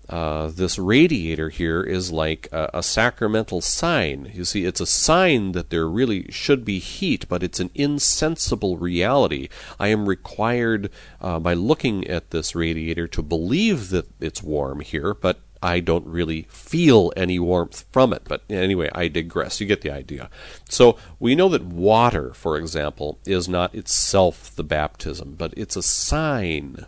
uh, 0.10 0.48
this 0.48 0.80
radiator 0.80 1.50
here 1.50 1.84
is 1.84 2.12
like 2.12 2.48
a, 2.52 2.70
a, 2.76 2.84
sacramental 2.84 3.60
sign. 3.60 4.32
You 4.34 4.46
see, 4.46 4.64
it's 4.64 4.80
a 4.80 4.86
sign 4.86 5.52
that 5.52 5.70
there 5.70 5.88
really 5.88 6.32
should 6.32 6.64
be 6.64 6.80
heat, 6.80 7.28
but 7.28 7.44
it's 7.44 7.60
an 7.60 7.72
insensible 7.76 8.78
reality. 8.78 9.50
I 9.80 9.90
am 9.90 10.08
required 10.08 10.92
uh, 11.20 11.40
by 11.40 11.56
looking 11.56 12.08
at 12.08 12.32
this 12.32 12.56
radiator 12.56 13.08
to 13.10 13.22
believe 13.22 13.90
that 13.90 14.08
it's 14.22 14.42
warm 14.42 14.80
here, 14.80 15.14
but 15.14 15.42
I 15.62 15.82
don't 15.82 16.06
really 16.06 16.44
feel 16.44 17.12
any 17.18 17.40
warmth 17.40 17.86
from 17.92 18.14
it. 18.14 18.24
But 18.26 18.44
anyway, 18.50 18.90
I 18.96 19.10
digress. 19.10 19.60
You 19.60 19.68
get 19.68 19.82
the 19.82 19.92
idea. 19.92 20.30
So 20.70 20.98
we 21.20 21.36
know 21.36 21.50
that 21.50 21.66
water, 21.66 22.34
for 22.34 22.58
example, 22.58 23.20
is 23.26 23.50
not 23.50 23.76
itself 23.76 24.56
the 24.56 24.64
baptism, 24.64 25.36
but 25.38 25.54
it's 25.58 25.76
a 25.76 25.84
sign 25.84 26.86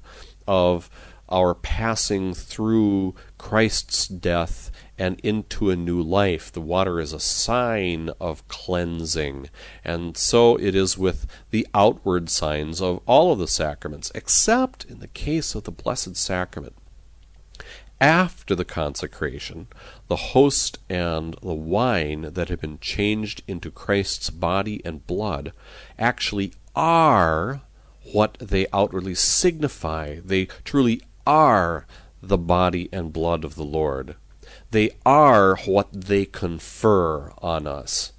of 0.48 0.90
our 1.30 1.54
passing 1.54 2.34
through 2.34 3.16
Christ's 3.38 4.08
death 4.08 4.72
and 4.98 5.20
into 5.22 5.70
a 5.70 5.76
new 5.76 6.02
life. 6.02 6.52
The 6.52 6.62
water 6.62 7.00
is 7.00 7.14
a 7.14 7.20
sign 7.20 8.10
of 8.20 8.48
cleansing. 8.48 9.50
And 9.84 10.18
so 10.18 10.58
it 10.58 10.76
is 10.76 10.98
with 10.98 11.26
the 11.52 11.66
outward 11.74 12.30
signs 12.30 12.82
of 12.82 13.02
all 13.06 13.32
of 13.32 13.40
the 13.40 13.48
sacraments, 13.48 14.12
except 14.14 14.86
in 14.86 15.00
the 15.00 15.08
case 15.08 15.56
of 15.56 15.64
the 15.64 15.72
Blessed 15.72 16.18
Sacrament 16.18 16.76
after 18.02 18.56
the 18.56 18.66
consecration, 18.66 19.68
the 20.08 20.16
host 20.16 20.80
and 20.90 21.36
the 21.42 21.54
wine 21.54 22.34
that 22.34 22.50
have 22.50 22.62
been 22.62 22.80
changed 22.80 23.44
into 23.48 23.72
Christ's 23.72 24.30
body 24.30 24.82
and 24.86 25.06
blood 25.06 25.52
actually 25.98 26.54
are 26.76 27.62
what 28.14 28.38
they 28.40 28.68
outwardly 28.72 29.16
signify. 29.16 30.20
They 30.24 30.46
truly 30.64 31.02
are 31.26 31.86
the 32.22 32.38
body 32.38 32.90
and 32.92 33.14
blood 33.14 33.44
of 33.44 33.56
the 33.56 33.64
Lord. 33.64 34.16
They 34.72 34.92
are 35.06 35.56
what 35.66 35.90
they 35.92 36.26
confer 36.26 37.32
on 37.40 37.68
us. 37.68 38.14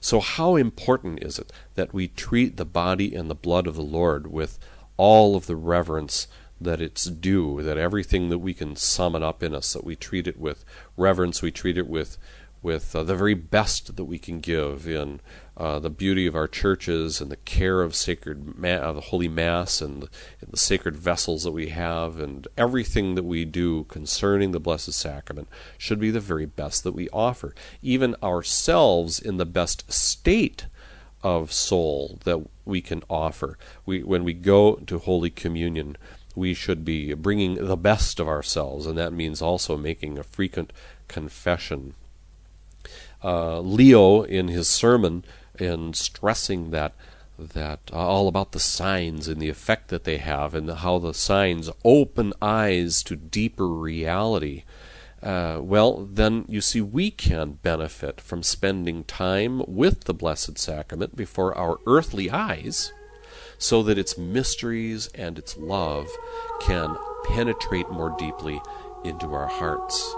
So, 0.00 0.20
how 0.20 0.56
important 0.56 1.22
is 1.22 1.38
it 1.38 1.52
that 1.74 1.92
we 1.92 2.08
treat 2.08 2.56
the 2.56 2.64
body 2.64 3.14
and 3.14 3.28
the 3.28 3.34
blood 3.34 3.66
of 3.66 3.74
the 3.74 3.82
Lord 3.82 4.28
with 4.28 4.58
all 4.96 5.36
of 5.36 5.46
the 5.46 5.56
reverence 5.56 6.28
that 6.60 6.80
it's 6.80 7.04
due, 7.04 7.62
that 7.62 7.78
everything 7.78 8.28
that 8.28 8.38
we 8.38 8.54
can 8.54 8.76
summon 8.76 9.22
up 9.22 9.42
in 9.42 9.54
us, 9.54 9.72
that 9.72 9.84
we 9.84 9.96
treat 9.96 10.26
it 10.26 10.38
with 10.38 10.64
reverence, 10.96 11.42
we 11.42 11.50
treat 11.50 11.78
it 11.78 11.88
with 11.88 12.18
with 12.60 12.94
uh, 12.94 13.04
the 13.04 13.14
very 13.14 13.34
best 13.34 13.96
that 13.96 14.04
we 14.04 14.18
can 14.18 14.40
give 14.40 14.88
in 14.88 15.20
uh, 15.58 15.80
the 15.80 15.90
beauty 15.90 16.24
of 16.24 16.36
our 16.36 16.46
churches 16.46 17.20
and 17.20 17.32
the 17.32 17.36
care 17.36 17.82
of 17.82 17.96
sacred 17.96 18.56
ma- 18.56 18.92
the 18.92 19.00
Holy 19.00 19.26
Mass 19.26 19.80
and, 19.80 20.04
and 20.40 20.52
the 20.52 20.56
sacred 20.56 20.96
vessels 20.96 21.42
that 21.42 21.50
we 21.50 21.70
have 21.70 22.20
and 22.20 22.46
everything 22.56 23.16
that 23.16 23.24
we 23.24 23.44
do 23.44 23.82
concerning 23.84 24.52
the 24.52 24.60
Blessed 24.60 24.92
Sacrament 24.92 25.48
should 25.76 25.98
be 25.98 26.12
the 26.12 26.20
very 26.20 26.46
best 26.46 26.84
that 26.84 26.94
we 26.94 27.08
offer. 27.08 27.56
Even 27.82 28.14
ourselves 28.22 29.18
in 29.18 29.36
the 29.36 29.44
best 29.44 29.92
state 29.92 30.66
of 31.24 31.52
soul 31.52 32.20
that 32.22 32.46
we 32.64 32.80
can 32.80 33.02
offer. 33.10 33.58
We, 33.84 34.04
when 34.04 34.22
we 34.22 34.34
go 34.34 34.76
to 34.76 34.98
Holy 34.98 35.30
Communion, 35.30 35.96
we 36.36 36.54
should 36.54 36.84
be 36.84 37.14
bringing 37.14 37.54
the 37.56 37.76
best 37.76 38.20
of 38.20 38.28
ourselves, 38.28 38.86
and 38.86 38.96
that 38.96 39.12
means 39.12 39.42
also 39.42 39.76
making 39.76 40.18
a 40.18 40.22
frequent 40.22 40.72
confession. 41.08 41.94
Uh, 43.24 43.58
Leo, 43.58 44.22
in 44.22 44.46
his 44.46 44.68
sermon, 44.68 45.24
in 45.60 45.94
stressing 45.94 46.70
that 46.70 46.94
that 47.38 47.78
uh, 47.92 47.96
all 47.96 48.26
about 48.26 48.50
the 48.50 48.58
signs 48.58 49.28
and 49.28 49.40
the 49.40 49.48
effect 49.48 49.88
that 49.88 50.04
they 50.04 50.18
have, 50.18 50.54
and 50.54 50.68
how 50.68 50.98
the 50.98 51.14
signs 51.14 51.70
open 51.84 52.32
eyes 52.42 53.02
to 53.04 53.14
deeper 53.14 53.68
reality. 53.68 54.64
Uh, 55.22 55.58
well, 55.60 56.08
then 56.12 56.44
you 56.48 56.60
see, 56.60 56.80
we 56.80 57.10
can 57.10 57.52
benefit 57.62 58.20
from 58.20 58.42
spending 58.42 59.04
time 59.04 59.62
with 59.66 60.04
the 60.04 60.14
Blessed 60.14 60.58
Sacrament 60.58 61.16
before 61.16 61.56
our 61.56 61.78
earthly 61.86 62.30
eyes 62.30 62.92
so 63.58 63.82
that 63.82 63.98
its 63.98 64.16
mysteries 64.16 65.08
and 65.14 65.38
its 65.38 65.56
love 65.56 66.08
can 66.60 66.96
penetrate 67.24 67.90
more 67.90 68.14
deeply 68.16 68.60
into 69.04 69.32
our 69.32 69.48
hearts. 69.48 70.14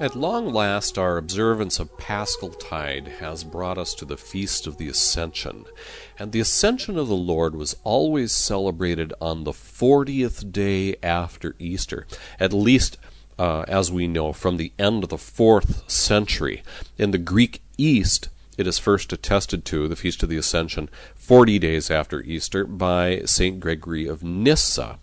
At 0.00 0.14
long 0.14 0.52
last, 0.52 0.96
our 0.96 1.16
observance 1.16 1.80
of 1.80 1.98
Paschal 1.98 2.50
Tide 2.50 3.08
has 3.18 3.42
brought 3.42 3.78
us 3.78 3.94
to 3.94 4.04
the 4.04 4.16
Feast 4.16 4.68
of 4.68 4.76
the 4.76 4.88
Ascension. 4.88 5.64
And 6.20 6.30
the 6.30 6.38
Ascension 6.38 6.96
of 6.96 7.08
the 7.08 7.16
Lord 7.16 7.56
was 7.56 7.74
always 7.82 8.30
celebrated 8.30 9.12
on 9.20 9.42
the 9.42 9.50
40th 9.50 10.52
day 10.52 10.94
after 11.02 11.56
Easter, 11.58 12.06
at 12.38 12.52
least 12.52 12.96
uh, 13.40 13.64
as 13.66 13.90
we 13.90 14.06
know 14.06 14.32
from 14.32 14.56
the 14.56 14.72
end 14.78 15.02
of 15.02 15.10
the 15.10 15.16
4th 15.16 15.90
century. 15.90 16.62
In 16.96 17.10
the 17.10 17.18
Greek 17.18 17.60
East, 17.76 18.28
it 18.56 18.68
is 18.68 18.78
first 18.78 19.12
attested 19.12 19.64
to, 19.64 19.88
the 19.88 19.96
Feast 19.96 20.22
of 20.22 20.28
the 20.28 20.36
Ascension, 20.36 20.88
40 21.16 21.58
days 21.58 21.90
after 21.90 22.22
Easter, 22.22 22.64
by 22.64 23.22
St. 23.24 23.58
Gregory 23.58 24.06
of 24.06 24.22
Nyssa 24.22 25.00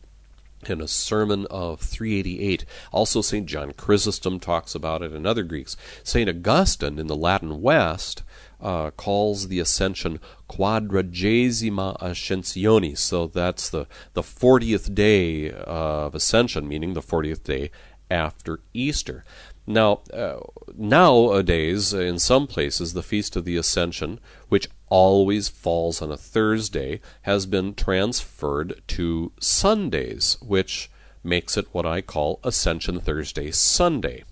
in 0.70 0.82
a 0.82 0.88
sermon 0.88 1.46
of 1.50 1.80
388. 1.80 2.66
Also, 2.92 3.22
St. 3.22 3.46
John 3.46 3.74
Chrysostom 3.74 4.40
talks 4.40 4.76
about 4.76 5.02
it, 5.02 5.12
and 5.12 5.26
other 5.26 5.44
Greeks. 5.44 5.76
St. 6.04 6.30
Augustine 6.30 7.00
in 7.00 7.08
the 7.08 7.16
Latin 7.16 7.62
West 7.62 8.24
uh, 8.62 8.92
calls 8.92 9.48
the 9.48 9.60
ascension 9.60 10.20
quadragesima 10.50 12.00
ascensioni. 12.00 12.98
So 12.98 13.28
that's 13.28 13.70
the, 13.70 13.88
the 14.14 14.22
40th 14.22 14.94
day 14.94 15.52
of 15.52 16.16
ascension, 16.16 16.68
meaning 16.68 16.94
the 16.94 17.02
40th 17.02 17.44
day 17.44 17.72
after 18.10 18.60
Easter. 18.74 19.24
Now, 19.68 20.02
uh, 20.14 20.42
nowadays, 20.76 21.94
in 21.94 22.20
some 22.20 22.46
places, 22.46 22.94
the 22.94 23.02
Feast 23.02 23.36
of 23.36 23.46
the 23.46 23.58
Ascension, 23.58 24.20
which 24.48 24.70
always 24.90 25.50
falls 25.50 26.02
on 26.02 26.12
a 26.12 26.18
Thursday, 26.18 27.02
has 27.24 27.46
been 27.46 27.74
transferred 27.74 28.82
to 28.90 29.32
Sundays, 29.40 30.38
which 30.42 30.92
makes 31.24 31.58
it 31.58 31.68
what 31.72 31.86
I 31.86 32.02
call 32.02 32.40
Ascension 32.44 33.00
Thursday 33.00 33.50
Sunday. 33.50 34.24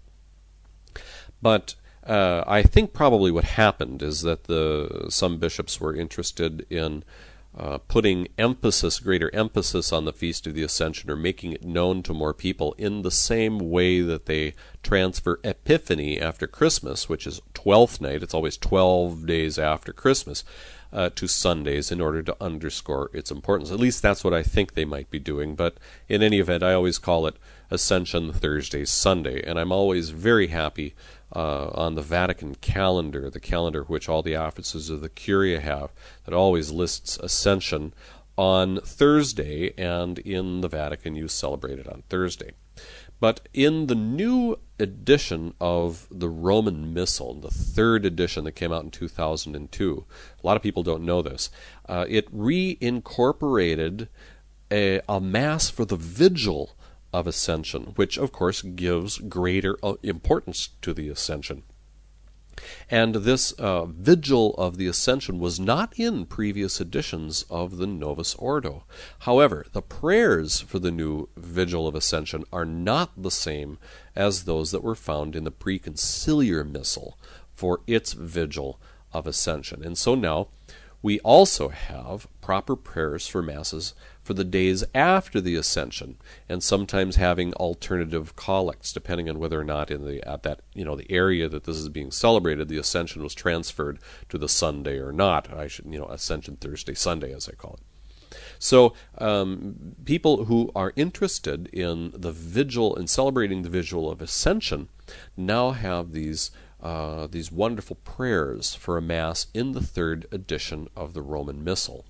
But 1.42 1.76
uh, 2.06 2.44
I 2.46 2.62
think 2.62 2.94
probably 2.94 3.32
what 3.32 3.44
happened 3.44 4.04
is 4.04 4.22
that 4.22 4.44
the 4.44 5.08
some 5.10 5.38
bishops 5.38 5.80
were 5.80 5.96
interested 5.96 6.66
in 6.70 7.04
uh, 7.58 7.78
putting 7.78 8.28
emphasis, 8.38 9.00
greater 9.00 9.34
emphasis 9.34 9.94
on 9.94 10.06
the 10.06 10.14
Feast 10.14 10.48
of 10.48 10.56
the 10.56 10.64
Ascension 10.64 11.10
or 11.12 11.16
making 11.16 11.52
it 11.54 11.64
known 11.64 12.02
to 12.04 12.14
more 12.14 12.34
people 12.34 12.74
in 12.78 13.04
the 13.04 13.12
same 13.12 13.60
way 13.60 14.02
that 14.02 14.26
they 14.26 14.56
transfer 14.82 15.40
Epiphany 15.44 16.20
after 16.20 16.48
Christmas, 16.48 17.08
which 17.08 17.28
is 17.28 17.42
Twelfth 17.54 18.02
night, 18.02 18.24
it's 18.24 18.34
always 18.34 18.58
12 18.58 19.26
days 19.26 19.60
after 19.60 19.94
Christmas, 19.94 20.44
uh, 20.92 21.10
to 21.16 21.28
Sundays 21.28 21.92
in 21.92 22.02
order 22.02 22.22
to 22.22 22.36
underscore 22.42 23.10
its 23.14 23.32
importance. 23.32 23.72
At 23.72 23.80
least 23.80 24.02
that's 24.02 24.24
what 24.24 24.34
I 24.34 24.44
think 24.44 24.74
they 24.74 24.86
might 24.86 25.10
be 25.10 25.20
doing, 25.20 25.56
but 25.56 25.78
in 26.08 26.22
any 26.22 26.40
event, 26.40 26.64
I 26.64 26.74
always 26.74 27.00
call 27.00 27.28
it 27.28 27.36
Ascension 27.72 28.32
Thursday 28.32 28.86
Sunday, 28.86 29.42
and 29.44 29.60
I'm 29.60 29.72
always 29.72 30.10
very 30.12 30.48
happy 30.48 30.94
uh, 31.36 31.70
on 31.74 31.96
the 31.96 32.02
Vatican 32.02 32.56
calendar, 32.56 33.30
the 33.30 33.40
calendar 33.40 33.84
which 33.84 34.08
all 34.08 34.22
the 34.22 34.36
offices 34.36 34.90
of 34.90 35.02
the 35.02 35.10
Curia 35.10 35.60
have, 35.60 35.92
that 36.26 36.34
always 36.34 36.72
lists 36.72 37.18
Ascension 37.18 37.94
on 38.38 38.80
Thursday, 38.82 39.74
and 39.78 40.20
in 40.20 40.62
the 40.62 40.68
Vatican 40.68 41.16
you 41.16 41.28
celebrate 41.28 41.80
it 41.80 41.88
on 41.88 42.04
Thursday. 42.10 42.52
But 43.20 43.48
in 43.54 43.88
the 43.88 43.96
new 43.96 44.60
edition 44.80 45.54
of 45.62 46.08
the 46.12 46.28
Roman 46.28 46.94
Missal, 46.94 47.36
the 47.36 47.52
third 47.52 48.06
edition 48.06 48.44
that 48.44 48.52
came 48.52 48.74
out 48.74 48.84
in 48.84 48.92
2002, 48.92 50.06
a 50.44 50.46
lot 50.46 50.58
of 50.58 50.64
people 50.64 50.84
don't 50.84 51.06
know 51.06 51.22
this, 51.22 51.50
uh, 51.88 52.06
it 52.10 52.30
reincorporated 52.36 54.10
a, 54.70 55.02
a 55.08 55.22
Mass 55.22 55.70
for 55.70 55.86
the 55.86 55.96
Vigil 55.96 56.76
of 57.14 57.28
ascension, 57.28 57.94
which 57.96 58.18
of 58.18 58.32
course 58.32 58.62
gives 58.62 59.20
greater 59.20 59.78
uh, 59.84 59.94
importance 60.04 60.70
to 60.82 60.94
the 60.94 61.10
ascension. 61.10 61.64
And 62.90 63.16
this 63.16 63.52
uh, 63.54 63.86
vigil 63.86 64.54
of 64.56 64.78
the 64.78 64.88
Ascension 64.88 65.40
was 65.40 65.60
not 65.60 65.98
in 65.98 66.26
previous 66.26 66.80
editions 66.80 67.46
of 67.50 67.78
the 67.78 67.88
Novus 67.88 68.36
Ordo. 68.36 68.84
However, 69.20 69.66
the 69.72 69.82
prayers 69.82 70.60
for 70.62 70.78
the 70.78 70.92
new 70.92 71.30
vigil 71.36 71.88
of 71.88 71.96
Ascension 71.96 72.44
are 72.54 72.66
not 72.66 73.12
the 73.18 73.32
same 73.32 73.80
as 74.16 74.44
those 74.44 74.72
that 74.72 74.84
were 74.84 74.96
found 74.96 75.36
in 75.36 75.46
the 75.46 75.52
preconciliar 75.52 76.70
missal 76.70 77.18
for 77.56 77.82
its 77.88 78.14
vigil 78.14 78.80
of 79.12 79.26
Ascension. 79.26 79.84
And 79.84 79.98
so 79.98 80.14
now 80.14 80.50
we 81.02 81.20
also 81.20 81.70
have 81.70 82.28
proper 82.40 82.76
prayers 82.76 83.28
for 83.28 83.42
Masses 83.42 83.94
for 84.24 84.34
the 84.34 84.46
days 84.46 84.84
after 84.96 85.42
the 85.42 85.56
ascension, 85.56 86.16
and 86.48 86.64
sometimes 86.64 87.18
having 87.18 87.54
alternative 87.56 88.36
collects 88.36 88.94
depending 88.94 89.30
on 89.30 89.38
whether 89.38 89.60
or 89.60 89.66
not 89.66 89.92
in 89.92 90.06
the 90.06 90.26
at 90.28 90.44
that 90.44 90.62
you 90.74 90.86
know 90.86 90.96
the 90.96 91.12
area 91.12 91.50
that 91.50 91.66
this 91.66 91.78
is 91.78 91.90
being 91.90 92.10
celebrated, 92.10 92.70
the 92.70 92.78
ascension 92.78 93.22
was 93.22 93.36
transferred 93.36 94.00
to 94.30 94.38
the 94.38 94.50
Sunday 94.50 94.98
or 94.98 95.12
not. 95.12 95.54
I 95.54 95.68
should 95.68 95.86
you 95.86 96.00
know 96.00 96.06
Ascension 96.06 96.56
Thursday 96.56 96.94
Sunday 96.94 97.34
as 97.34 97.50
I 97.50 97.52
call 97.52 97.80
it. 97.80 98.38
So 98.58 98.94
um, 99.18 99.96
people 100.06 100.46
who 100.46 100.72
are 100.74 100.94
interested 100.96 101.68
in 101.68 102.14
the 102.16 102.32
vigil 102.32 102.96
and 102.96 103.10
celebrating 103.10 103.62
the 103.62 103.70
vigil 103.70 104.10
of 104.10 104.22
ascension 104.22 104.90
now 105.36 105.72
have 105.72 106.14
these. 106.14 106.52
Uh, 106.82 107.28
these 107.28 107.50
wonderful 107.50 107.96
prayers 108.04 108.76
for 108.76 108.98
a 108.98 109.02
Mass 109.02 109.48
in 109.54 109.72
the 109.72 109.80
third 109.80 110.26
edition 110.34 110.90
of 110.98 111.14
the 111.14 111.22
Roman 111.22 111.64
Missal. 111.64 112.04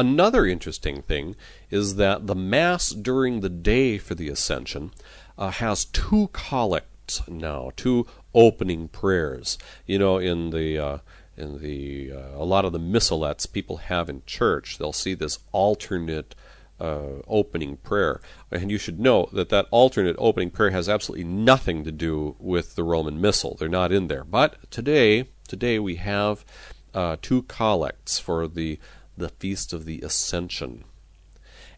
Another 0.00 0.46
interesting 0.46 1.02
thing 1.02 1.36
is 1.68 1.96
that 1.96 2.26
the 2.26 2.34
Mass 2.34 2.88
during 2.88 3.40
the 3.40 3.50
day 3.50 3.98
for 3.98 4.14
the 4.14 4.30
Ascension 4.30 4.92
uh, 5.36 5.50
has 5.50 5.84
two 5.84 6.30
collects 6.32 7.20
now, 7.28 7.70
two 7.76 8.06
opening 8.34 8.88
prayers. 8.88 9.58
You 9.84 9.98
know, 9.98 10.16
in 10.16 10.50
the 10.50 10.78
uh, 10.78 10.98
in 11.36 11.60
the 11.60 12.12
uh, 12.14 12.42
a 12.42 12.46
lot 12.46 12.64
of 12.64 12.72
the 12.72 12.80
missalettes 12.80 13.52
people 13.52 13.76
have 13.76 14.08
in 14.08 14.22
church, 14.24 14.78
they'll 14.78 14.94
see 14.94 15.12
this 15.12 15.40
alternate 15.52 16.34
uh, 16.80 17.20
opening 17.28 17.76
prayer, 17.76 18.22
and 18.50 18.70
you 18.70 18.78
should 18.78 18.98
know 18.98 19.28
that 19.34 19.50
that 19.50 19.66
alternate 19.70 20.16
opening 20.18 20.48
prayer 20.48 20.70
has 20.70 20.88
absolutely 20.88 21.24
nothing 21.24 21.84
to 21.84 21.92
do 21.92 22.36
with 22.38 22.74
the 22.74 22.84
Roman 22.84 23.20
Missal. 23.20 23.54
They're 23.54 23.68
not 23.68 23.92
in 23.92 24.08
there. 24.08 24.24
But 24.24 24.70
today, 24.70 25.28
today 25.46 25.78
we 25.78 25.96
have 25.96 26.42
uh, 26.94 27.18
two 27.20 27.42
collects 27.42 28.18
for 28.18 28.48
the 28.48 28.78
the 29.20 29.28
Feast 29.28 29.72
of 29.72 29.84
the 29.84 30.00
Ascension. 30.00 30.84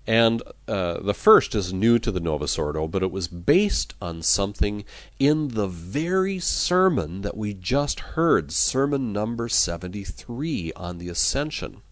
And 0.06 0.42
uh, 0.66 0.98
the 1.00 1.14
first 1.14 1.54
is 1.54 1.72
new 1.72 1.98
to 2.00 2.10
the 2.10 2.18
Novus 2.18 2.58
Ordo, 2.58 2.88
but 2.88 3.04
it 3.04 3.12
was 3.12 3.28
based 3.28 3.94
on 4.02 4.22
something 4.22 4.84
in 5.20 5.48
the 5.48 5.68
very 5.68 6.40
sermon 6.40 7.20
that 7.20 7.36
we 7.36 7.54
just 7.54 8.00
heard, 8.00 8.50
sermon 8.50 9.12
number 9.12 9.48
73 9.48 10.72
on 10.74 10.98
the 10.98 11.08
Ascension. 11.08 11.82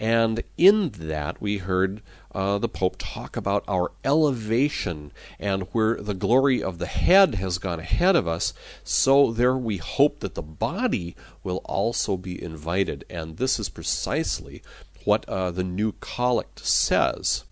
And 0.00 0.42
in 0.58 0.90
that, 0.98 1.40
we 1.40 1.58
heard 1.58 2.02
uh, 2.34 2.58
the 2.58 2.68
Pope 2.68 2.96
talk 2.98 3.36
about 3.36 3.62
our 3.68 3.92
elevation 4.04 5.12
and 5.38 5.68
where 5.70 6.02
the 6.02 6.14
glory 6.14 6.60
of 6.60 6.78
the 6.78 6.86
head 6.86 7.36
has 7.36 7.58
gone 7.58 7.78
ahead 7.78 8.16
of 8.16 8.26
us. 8.26 8.52
So, 8.82 9.30
there 9.30 9.56
we 9.56 9.76
hope 9.76 10.18
that 10.18 10.34
the 10.34 10.42
body 10.42 11.14
will 11.44 11.58
also 11.64 12.16
be 12.16 12.42
invited. 12.42 13.04
And 13.08 13.36
this 13.36 13.60
is 13.60 13.68
precisely 13.68 14.62
what 15.04 15.28
uh, 15.28 15.50
the 15.50 15.64
new 15.64 15.92
collect 16.00 16.60
says. 16.60 17.44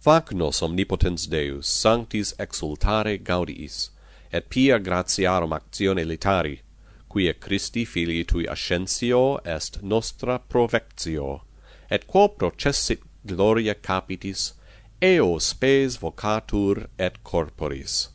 Fac 0.00 0.32
nos 0.32 0.60
omnipotens 0.60 1.26
Deus, 1.26 1.66
sanctis 1.66 2.34
exultare 2.38 3.18
gaudiis, 3.18 3.90
et 4.32 4.50
pia 4.50 4.78
gratiarum 4.78 5.52
actione 5.52 6.04
litari, 6.04 6.60
quia 7.08 7.32
Christi 7.32 7.84
filii 7.84 8.24
tui 8.24 8.46
ascensio 8.46 9.38
est 9.44 9.82
nostra 9.82 10.38
provectio, 10.38 11.42
et 11.90 12.06
quo 12.06 12.28
processit 12.28 13.00
gloria 13.24 13.74
capitis, 13.74 14.52
eo 15.00 15.38
spes 15.38 15.96
vocatur 15.96 16.86
et 16.98 17.22
corporis. 17.24 18.08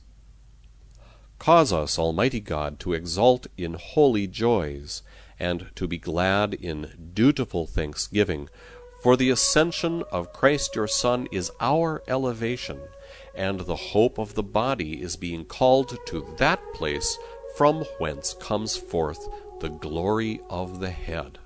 Cause 1.40 1.72
us, 1.72 1.98
Almighty 1.98 2.42
God, 2.42 2.80
to 2.82 2.94
exult 2.94 3.48
in 3.58 3.76
holy 3.76 4.28
joys, 4.28 5.02
and 5.40 5.70
to 5.76 5.88
be 5.88 5.98
glad 5.98 6.54
in 6.54 7.12
dutiful 7.14 7.66
thanksgiving. 7.66 8.50
For 9.02 9.16
the 9.16 9.30
ascension 9.30 10.04
of 10.12 10.34
Christ 10.34 10.76
your 10.76 10.88
Son 10.88 11.28
is 11.32 11.52
our 11.62 12.04
elevation, 12.08 12.82
and 13.34 13.62
the 13.62 13.76
hope 13.76 14.18
of 14.18 14.36
the 14.36 14.44
body 14.44 15.02
is 15.02 15.16
being 15.16 15.46
called 15.46 15.98
to 16.08 16.36
that 16.38 16.60
place 16.74 17.18
from 17.56 17.84
whence 17.98 18.34
comes 18.34 18.76
forth 18.76 19.30
the 19.60 19.70
glory 19.70 20.42
of 20.50 20.80
the 20.80 20.92
head. 20.92 21.40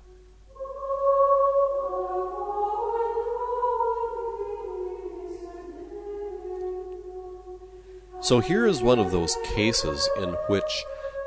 So 8.20 8.40
here 8.40 8.66
is 8.66 8.82
one 8.82 8.98
of 8.98 9.10
those 9.10 9.36
cases 9.44 10.08
in 10.16 10.30
which 10.48 10.84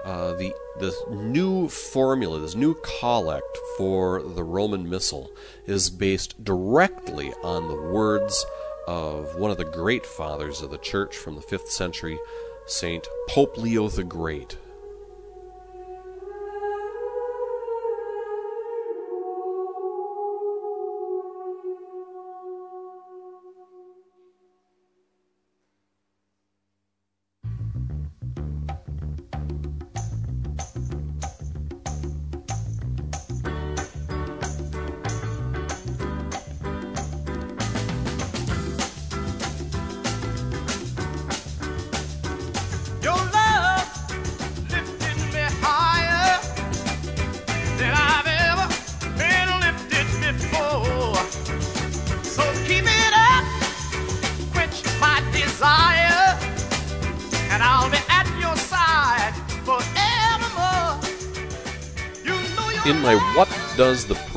uh, 0.07 0.33
the 0.35 0.55
the 0.79 0.95
new 1.11 1.67
formula, 1.67 2.39
this 2.39 2.55
new 2.55 2.75
collect 2.75 3.57
for 3.77 4.21
the 4.23 4.43
Roman 4.43 4.89
Missal, 4.89 5.29
is 5.65 5.89
based 5.89 6.41
directly 6.45 7.33
on 7.43 7.67
the 7.67 7.75
words 7.75 8.45
of 8.87 9.35
one 9.35 9.51
of 9.51 9.57
the 9.57 9.65
great 9.65 10.05
fathers 10.05 10.61
of 10.61 10.71
the 10.71 10.77
Church 10.77 11.17
from 11.17 11.35
the 11.35 11.41
fifth 11.41 11.69
century, 11.69 12.17
St. 12.65 13.05
Pope 13.27 13.57
Leo 13.57 13.89
the 13.89 14.05
Great. 14.05 14.55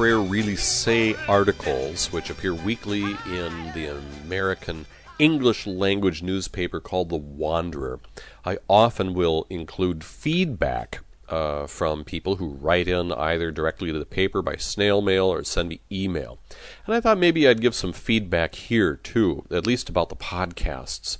Prayer 0.00 0.18
Really 0.18 0.56
Say 0.56 1.14
articles, 1.28 2.10
which 2.10 2.30
appear 2.30 2.54
weekly 2.54 3.02
in 3.02 3.70
the 3.74 3.94
American 4.24 4.86
English 5.18 5.66
language 5.66 6.22
newspaper 6.22 6.80
called 6.80 7.10
The 7.10 7.16
Wanderer, 7.16 8.00
I 8.42 8.56
often 8.66 9.12
will 9.12 9.46
include 9.50 10.02
feedback 10.02 11.00
uh, 11.28 11.66
from 11.66 12.04
people 12.04 12.36
who 12.36 12.48
write 12.48 12.88
in 12.88 13.12
either 13.12 13.50
directly 13.50 13.92
to 13.92 13.98
the 13.98 14.06
paper 14.06 14.40
by 14.40 14.56
snail 14.56 15.02
mail 15.02 15.26
or 15.26 15.44
send 15.44 15.68
me 15.68 15.82
email. 15.92 16.38
And 16.86 16.94
I 16.94 17.02
thought 17.02 17.18
maybe 17.18 17.46
I'd 17.46 17.60
give 17.60 17.74
some 17.74 17.92
feedback 17.92 18.54
here 18.54 18.96
too, 18.96 19.44
at 19.50 19.66
least 19.66 19.90
about 19.90 20.08
the 20.08 20.16
podcasts. 20.16 21.18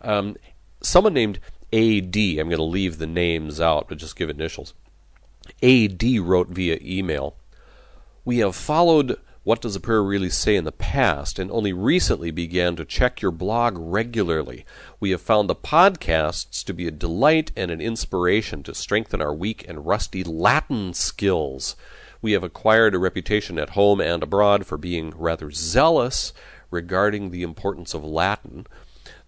Um, 0.00 0.38
someone 0.80 1.12
named 1.12 1.38
AD, 1.70 2.16
I'm 2.16 2.48
going 2.48 2.56
to 2.56 2.62
leave 2.62 2.96
the 2.96 3.06
names 3.06 3.60
out, 3.60 3.90
but 3.90 3.98
just 3.98 4.16
give 4.16 4.30
initials. 4.30 4.72
AD 5.62 6.02
wrote 6.20 6.48
via 6.48 6.78
email 6.80 7.36
We 8.24 8.38
have 8.38 8.54
followed 8.54 9.18
What 9.42 9.62
Does 9.62 9.74
a 9.74 9.80
Prayer 9.80 10.00
Really 10.00 10.30
Say 10.30 10.54
in 10.54 10.62
the 10.62 10.70
past 10.70 11.40
and 11.40 11.50
only 11.50 11.72
recently 11.72 12.30
began 12.30 12.76
to 12.76 12.84
check 12.84 13.20
your 13.20 13.32
blog 13.32 13.74
regularly. 13.76 14.64
We 15.00 15.10
have 15.10 15.20
found 15.20 15.50
the 15.50 15.56
podcasts 15.56 16.62
to 16.66 16.72
be 16.72 16.86
a 16.86 16.92
delight 16.92 17.50
and 17.56 17.72
an 17.72 17.80
inspiration 17.80 18.62
to 18.62 18.76
strengthen 18.76 19.20
our 19.20 19.34
weak 19.34 19.64
and 19.68 19.86
rusty 19.86 20.22
Latin 20.22 20.94
skills. 20.94 21.74
We 22.20 22.30
have 22.30 22.44
acquired 22.44 22.94
a 22.94 23.00
reputation 23.00 23.58
at 23.58 23.70
home 23.70 24.00
and 24.00 24.22
abroad 24.22 24.66
for 24.66 24.78
being 24.78 25.12
rather 25.16 25.50
zealous 25.50 26.32
regarding 26.70 27.32
the 27.32 27.42
importance 27.42 27.92
of 27.92 28.04
Latin 28.04 28.68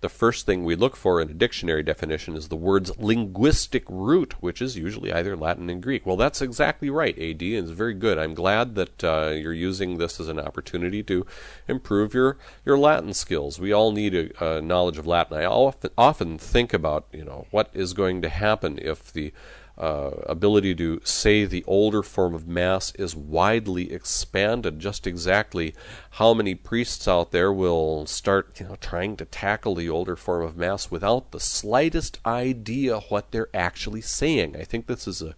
the 0.04 0.08
first 0.10 0.44
thing 0.44 0.64
we 0.64 0.76
look 0.76 0.96
for 0.96 1.18
in 1.18 1.30
a 1.30 1.32
dictionary 1.32 1.82
definition 1.82 2.36
is 2.36 2.48
the 2.48 2.56
word's 2.56 2.94
linguistic 2.98 3.84
root, 3.88 4.34
which 4.42 4.60
is 4.60 4.76
usually 4.76 5.10
either 5.10 5.34
Latin 5.34 5.70
and 5.70 5.82
Greek. 5.82 6.04
Well, 6.04 6.18
that's 6.18 6.42
exactly 6.42 6.90
right, 6.90 7.16
AD, 7.16 7.40
and 7.40 7.66
it's 7.66 7.70
very 7.70 7.94
good. 7.94 8.18
I'm 8.18 8.34
glad 8.34 8.74
that 8.74 9.02
uh, 9.02 9.30
you're 9.30 9.54
using 9.54 9.96
this 9.96 10.20
as 10.20 10.28
an 10.28 10.38
opportunity 10.38 11.02
to 11.04 11.24
improve 11.66 12.12
your, 12.12 12.36
your 12.66 12.76
Latin 12.76 13.14
skills. 13.14 13.58
We 13.58 13.72
all 13.72 13.92
need 13.92 14.14
a, 14.14 14.58
a 14.58 14.60
knowledge 14.60 14.98
of 14.98 15.06
Latin. 15.06 15.38
I 15.38 15.46
often, 15.46 15.90
often 15.96 16.36
think 16.36 16.74
about, 16.74 17.06
you 17.10 17.24
know, 17.24 17.46
what 17.50 17.70
is 17.72 17.94
going 17.94 18.20
to 18.20 18.28
happen 18.28 18.78
if 18.82 19.10
the 19.10 19.32
uh, 19.76 20.10
ability 20.26 20.74
to 20.74 21.00
say 21.04 21.44
the 21.44 21.64
older 21.66 22.02
form 22.02 22.34
of 22.34 22.46
Mass 22.46 22.92
is 22.94 23.16
widely 23.16 23.92
expanded. 23.92 24.78
Just 24.78 25.06
exactly 25.06 25.74
how 26.12 26.32
many 26.32 26.54
priests 26.54 27.08
out 27.08 27.32
there 27.32 27.52
will 27.52 28.06
start, 28.06 28.60
you 28.60 28.68
know, 28.68 28.76
trying 28.76 29.16
to 29.16 29.24
tackle 29.24 29.74
the 29.74 29.88
older 29.88 30.14
form 30.14 30.44
of 30.44 30.56
Mass 30.56 30.90
without 30.90 31.32
the 31.32 31.40
slightest 31.40 32.20
idea 32.24 33.00
what 33.08 33.32
they're 33.32 33.48
actually 33.52 34.00
saying? 34.00 34.56
I 34.56 34.62
think 34.62 34.86
this 34.86 35.08
is 35.08 35.22
a 35.22 35.34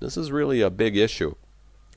this 0.00 0.16
is 0.16 0.32
really 0.32 0.60
a 0.60 0.70
big 0.70 0.96
issue. 0.96 1.34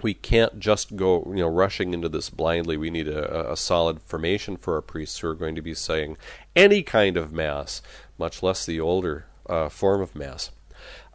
We 0.03 0.13
can't 0.13 0.59
just 0.59 0.95
go, 0.95 1.23
you 1.27 1.41
know, 1.41 1.47
rushing 1.47 1.93
into 1.93 2.09
this 2.09 2.29
blindly. 2.29 2.77
We 2.77 2.91
need 2.91 3.07
a, 3.07 3.51
a 3.51 3.57
solid 3.57 4.01
formation 4.01 4.55
for 4.57 4.75
our 4.75 4.81
priests 4.81 5.19
who 5.19 5.27
are 5.29 5.35
going 5.35 5.55
to 5.55 5.61
be 5.61 5.73
saying 5.73 6.17
any 6.55 6.83
kind 6.83 7.17
of 7.17 7.31
Mass, 7.31 7.81
much 8.17 8.43
less 8.43 8.65
the 8.65 8.79
older 8.79 9.25
uh, 9.49 9.69
form 9.69 10.01
of 10.01 10.15
Mass. 10.15 10.51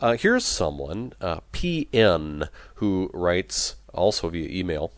Uh, 0.03 0.17
here's 0.17 0.45
someone, 0.45 1.13
uh, 1.21 1.39
PN, 1.53 2.49
who 2.75 3.09
writes 3.15 3.77
also 3.95 4.29
via 4.29 4.49
email. 4.49 4.91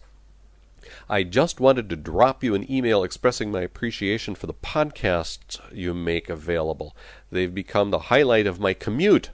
I 1.11 1.25
just 1.25 1.61
wanted 1.61 1.91
to 1.91 1.97
drop 1.97 2.43
you 2.43 2.55
an 2.55 2.71
email 2.73 3.05
expressing 3.05 3.53
my 3.53 3.61
appreciation 3.61 4.35
for 4.35 4.47
the 4.47 4.55
podcasts 4.55 5.61
you 5.71 5.93
make 5.93 6.31
available. 6.31 6.97
They've 7.31 7.55
become 7.55 7.91
the 7.91 8.09
highlight 8.09 8.47
of 8.47 8.61
my 8.61 8.73
commute. 8.73 9.29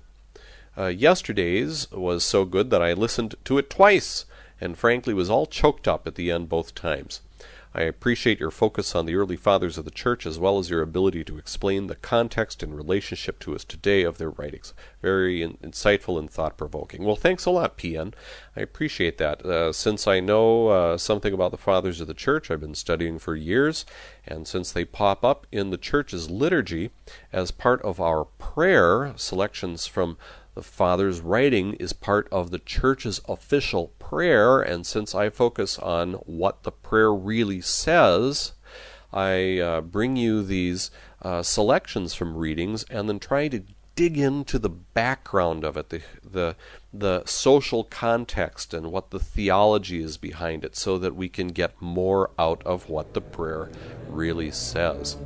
Uh, 0.76 0.86
yesterday's 0.86 1.88
was 1.92 2.24
so 2.24 2.44
good 2.44 2.70
that 2.70 2.82
I 2.82 2.92
listened 2.92 3.36
to 3.44 3.56
it 3.56 3.70
twice, 3.70 4.24
and 4.60 4.76
frankly 4.76 5.14
was 5.14 5.30
all 5.30 5.46
choked 5.46 5.86
up 5.86 6.04
at 6.04 6.16
the 6.16 6.32
end 6.32 6.48
both 6.48 6.74
times. 6.74 7.20
I 7.72 7.82
appreciate 7.82 8.40
your 8.40 8.50
focus 8.50 8.96
on 8.96 9.06
the 9.06 9.14
early 9.14 9.36
fathers 9.36 9.78
of 9.78 9.84
the 9.84 9.92
church 9.92 10.26
as 10.26 10.38
well 10.38 10.58
as 10.58 10.70
your 10.70 10.82
ability 10.82 11.22
to 11.24 11.38
explain 11.38 11.86
the 11.86 11.94
context 11.94 12.62
and 12.62 12.76
relationship 12.76 13.38
to 13.40 13.54
us 13.54 13.64
today 13.64 14.02
of 14.02 14.18
their 14.18 14.30
writings. 14.30 14.74
Very 15.00 15.40
in- 15.40 15.56
insightful 15.58 16.18
and 16.18 16.28
thought 16.28 16.56
provoking. 16.56 17.04
Well, 17.04 17.14
thanks 17.14 17.46
a 17.46 17.50
lot, 17.50 17.78
PN. 17.78 18.12
I 18.56 18.60
appreciate 18.60 19.18
that. 19.18 19.46
Uh, 19.46 19.72
since 19.72 20.08
I 20.08 20.18
know 20.18 20.68
uh, 20.68 20.98
something 20.98 21.32
about 21.32 21.52
the 21.52 21.56
fathers 21.56 22.00
of 22.00 22.08
the 22.08 22.14
church, 22.14 22.50
I've 22.50 22.60
been 22.60 22.74
studying 22.74 23.20
for 23.20 23.36
years, 23.36 23.86
and 24.26 24.48
since 24.48 24.72
they 24.72 24.84
pop 24.84 25.24
up 25.24 25.46
in 25.52 25.70
the 25.70 25.78
church's 25.78 26.28
liturgy 26.28 26.90
as 27.32 27.52
part 27.52 27.80
of 27.82 28.00
our 28.00 28.24
prayer, 28.24 29.12
selections 29.16 29.86
from 29.86 30.18
the 30.54 30.62
Father's 30.62 31.20
writing 31.20 31.74
is 31.74 31.92
part 31.92 32.28
of 32.32 32.50
the 32.50 32.58
church's 32.58 33.20
official 33.28 33.88
prayer, 33.98 34.60
and 34.60 34.86
since 34.86 35.14
I 35.14 35.30
focus 35.30 35.78
on 35.78 36.14
what 36.14 36.64
the 36.64 36.72
prayer 36.72 37.12
really 37.12 37.60
says, 37.60 38.52
I 39.12 39.58
uh, 39.58 39.80
bring 39.80 40.16
you 40.16 40.42
these 40.42 40.90
uh, 41.22 41.42
selections 41.42 42.14
from 42.14 42.36
readings 42.36 42.84
and 42.84 43.08
then 43.08 43.18
try 43.18 43.48
to 43.48 43.62
dig 43.96 44.16
into 44.16 44.58
the 44.58 44.70
background 44.70 45.64
of 45.64 45.76
it, 45.76 45.90
the, 45.90 46.02
the, 46.22 46.56
the 46.92 47.24
social 47.26 47.84
context, 47.84 48.72
and 48.72 48.90
what 48.90 49.10
the 49.10 49.18
theology 49.18 50.02
is 50.02 50.16
behind 50.16 50.64
it, 50.64 50.74
so 50.74 50.96
that 50.98 51.14
we 51.14 51.28
can 51.28 51.48
get 51.48 51.80
more 51.82 52.30
out 52.38 52.62
of 52.64 52.88
what 52.88 53.14
the 53.14 53.20
prayer 53.20 53.68
really 54.08 54.50
says. 54.50 55.16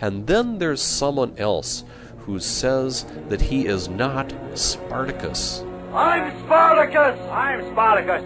And 0.00 0.26
then 0.26 0.58
there's 0.58 0.80
someone 0.80 1.36
else 1.36 1.84
who 2.28 2.38
says 2.38 3.06
that 3.30 3.40
he 3.40 3.66
is 3.66 3.88
not 3.88 4.34
Spartacus. 4.52 5.64
I'm 5.94 6.44
Spartacus! 6.44 7.18
I'm 7.32 7.72
Spartacus! 7.72 8.22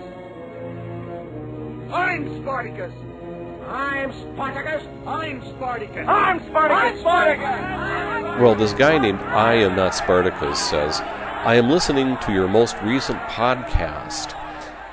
I'm 1.92 2.42
Spartacus! 2.42 2.92
I'm 3.64 4.12
Spartacus! 4.12 4.82
I'm 5.06 5.40
Spartacus! 5.40 6.08
I'm 6.08 6.40
Spartacus! 6.40 6.74
I'm 6.74 6.98
Spartacus! 6.98 8.40
Well, 8.42 8.56
this 8.56 8.72
guy 8.72 8.98
named 8.98 9.20
I 9.20 9.54
Am 9.54 9.76
Not 9.76 9.94
Spartacus 9.94 10.58
says, 10.58 11.00
I 11.00 11.54
am 11.54 11.70
listening 11.70 12.16
to 12.22 12.32
your 12.32 12.48
most 12.48 12.74
recent 12.82 13.20
podcast. 13.28 14.34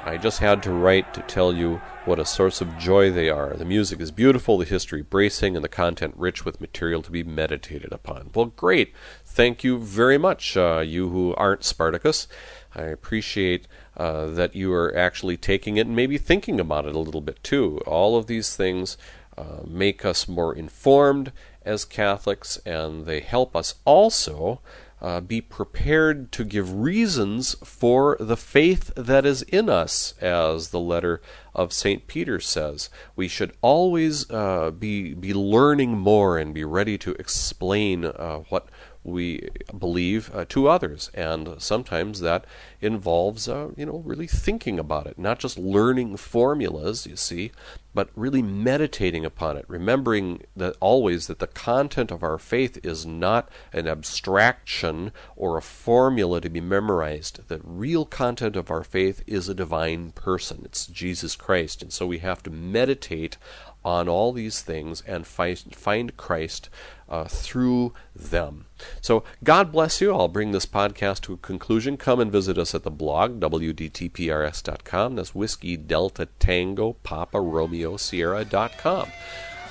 I 0.06 0.18
just 0.18 0.38
had 0.38 0.62
to 0.64 0.72
write 0.72 1.16
to 1.16 1.22
tell 1.24 1.52
you 1.52 1.82
what 2.06 2.20
a 2.20 2.26
source 2.26 2.62
of 2.62 2.78
joy 2.78 3.12
they 3.12 3.30
are. 3.30 3.54
The 3.56 3.66
music 3.66 4.00
is 4.00 4.12
beautiful, 4.12 4.58
the 4.58 4.66
history 4.66 5.02
bracing, 5.02 5.56
and 5.56 5.64
the 5.64 5.70
content 5.70 6.14
rich 6.18 6.46
with 6.46 6.62
material 6.62 7.02
to 7.02 7.12
be 7.12 7.24
meditated 7.24 7.92
upon. 7.92 8.32
Well, 8.34 8.48
great. 8.48 8.94
Thank 9.26 9.64
you 9.64 9.78
very 9.78 10.18
much, 10.18 10.56
uh, 10.58 10.80
you 10.80 11.10
who 11.10 11.36
aren't 11.36 11.64
Spartacus. 11.64 12.28
I 12.76 12.84
appreciate 12.84 13.68
uh, 13.98 14.28
that 14.28 14.56
you 14.56 14.74
are 14.74 14.96
actually 14.96 15.38
taking 15.38 15.78
it 15.78 15.88
and 15.88 15.96
maybe 15.96 16.18
thinking 16.18 16.60
about 16.60 16.86
it 16.86 16.96
a 16.96 17.00
little 17.00 17.22
bit 17.22 17.44
too. 17.44 17.80
All 17.86 18.16
of 18.16 18.28
these 18.28 18.56
things 18.56 18.98
uh, 19.38 19.62
make 19.68 20.06
us 20.06 20.28
more 20.28 20.56
informed 20.56 21.32
as 21.64 21.86
Catholics, 21.86 22.58
and 22.66 23.06
they 23.06 23.20
help 23.20 23.56
us 23.56 23.76
also 23.86 24.62
uh, 25.02 25.22
be 25.22 25.40
prepared 25.40 26.32
to 26.34 26.44
give 26.44 26.74
reasons 26.74 27.56
for 27.64 28.18
the 28.20 28.38
faith 28.38 28.92
that 28.96 29.26
is 29.26 29.44
in 29.44 29.70
us, 29.70 30.14
as 30.20 30.70
the 30.70 30.80
letter 30.80 31.22
of 31.60 31.74
St. 31.74 32.08
Peter 32.08 32.40
says. 32.40 32.90
We 33.18 33.28
should 33.28 33.52
always 33.62 34.30
uh, 34.32 34.72
be, 34.72 35.14
be 35.14 35.34
learning 35.34 35.98
more 35.98 36.38
and 36.38 36.54
be 36.54 36.64
ready 36.64 36.98
to 37.00 37.12
explain 37.16 38.06
uh, 38.06 38.44
what, 38.48 38.68
we 39.04 39.48
believe 39.78 40.34
uh, 40.34 40.46
to 40.50 40.68
others, 40.68 41.10
and 41.14 41.56
sometimes 41.62 42.20
that 42.20 42.46
involves, 42.82 43.48
uh, 43.48 43.70
you 43.78 43.86
know, 43.86 44.02
really 44.06 44.28
thinking 44.28 44.78
about 44.78 45.08
it, 45.08 45.18
not 45.18 45.40
just 45.40 45.58
learning 45.58 46.18
formulas, 46.18 47.08
you 47.08 47.16
see, 47.16 47.52
but 47.94 48.10
really 48.16 48.42
meditating 48.42 49.26
upon 49.26 49.58
it, 49.58 49.66
remembering 49.68 50.44
that 50.56 50.76
always 50.80 51.28
that 51.28 51.40
the 51.40 51.48
content 51.48 52.12
of 52.12 52.24
our 52.24 52.38
faith 52.38 52.78
is 52.84 53.06
not 53.06 53.50
an 53.74 53.88
abstraction 53.88 55.12
or 55.36 55.58
a 55.58 55.62
formula 55.62 56.40
to 56.40 56.50
be 56.50 56.62
memorized. 56.62 57.48
The 57.48 57.62
real 57.64 58.06
content 58.06 58.56
of 58.56 58.70
our 58.70 58.84
faith 58.84 59.24
is 59.26 59.50
a 59.50 59.56
divine 59.56 60.12
person. 60.12 60.62
It's 60.66 60.86
Jesus 60.86 61.36
Christ, 61.36 61.82
and 61.82 61.92
so 61.92 62.06
we 62.06 62.20
have 62.20 62.44
to 62.44 62.52
meditate 62.52 63.38
on 63.84 64.10
all 64.10 64.32
these 64.32 64.62
things 64.62 65.02
and 65.08 65.26
find, 65.26 66.18
Christ 66.18 66.70
uh, 67.08 67.26
through 67.26 67.94
them. 68.16 68.66
So, 69.02 69.24
God 69.44 69.72
bless 69.72 70.02
you. 70.02 70.14
I'll 70.14 70.28
bring 70.28 70.52
this 70.52 70.66
podcast 70.66 71.22
to 71.22 71.34
a 71.34 71.38
conclusion. 71.38 71.98
Come 71.98 72.20
and 72.20 72.32
visit 72.32 72.58
us 72.58 72.76
at 72.76 72.84
the 72.84 72.92
blog, 72.92 73.40
wdtprs.com. 73.40 75.16
That's 75.16 75.36
Whiskey 75.36 75.78
Delta 75.78 76.28
Tango 76.40 76.94
Papa 77.04 77.40
Romeo 77.40 77.98
Sierra.com. 77.98 79.10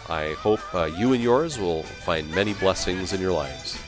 I 0.09 0.33
hope 0.33 0.75
uh, 0.75 0.85
you 0.85 1.13
and 1.13 1.23
yours 1.23 1.59
will 1.59 1.83
find 1.83 2.31
many 2.35 2.55
blessings 2.55 3.13
in 3.13 3.21
your 3.21 3.33
lives. 3.33 3.79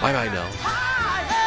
Bye 0.00 0.12
bye 0.12 0.32
now. 0.32 1.40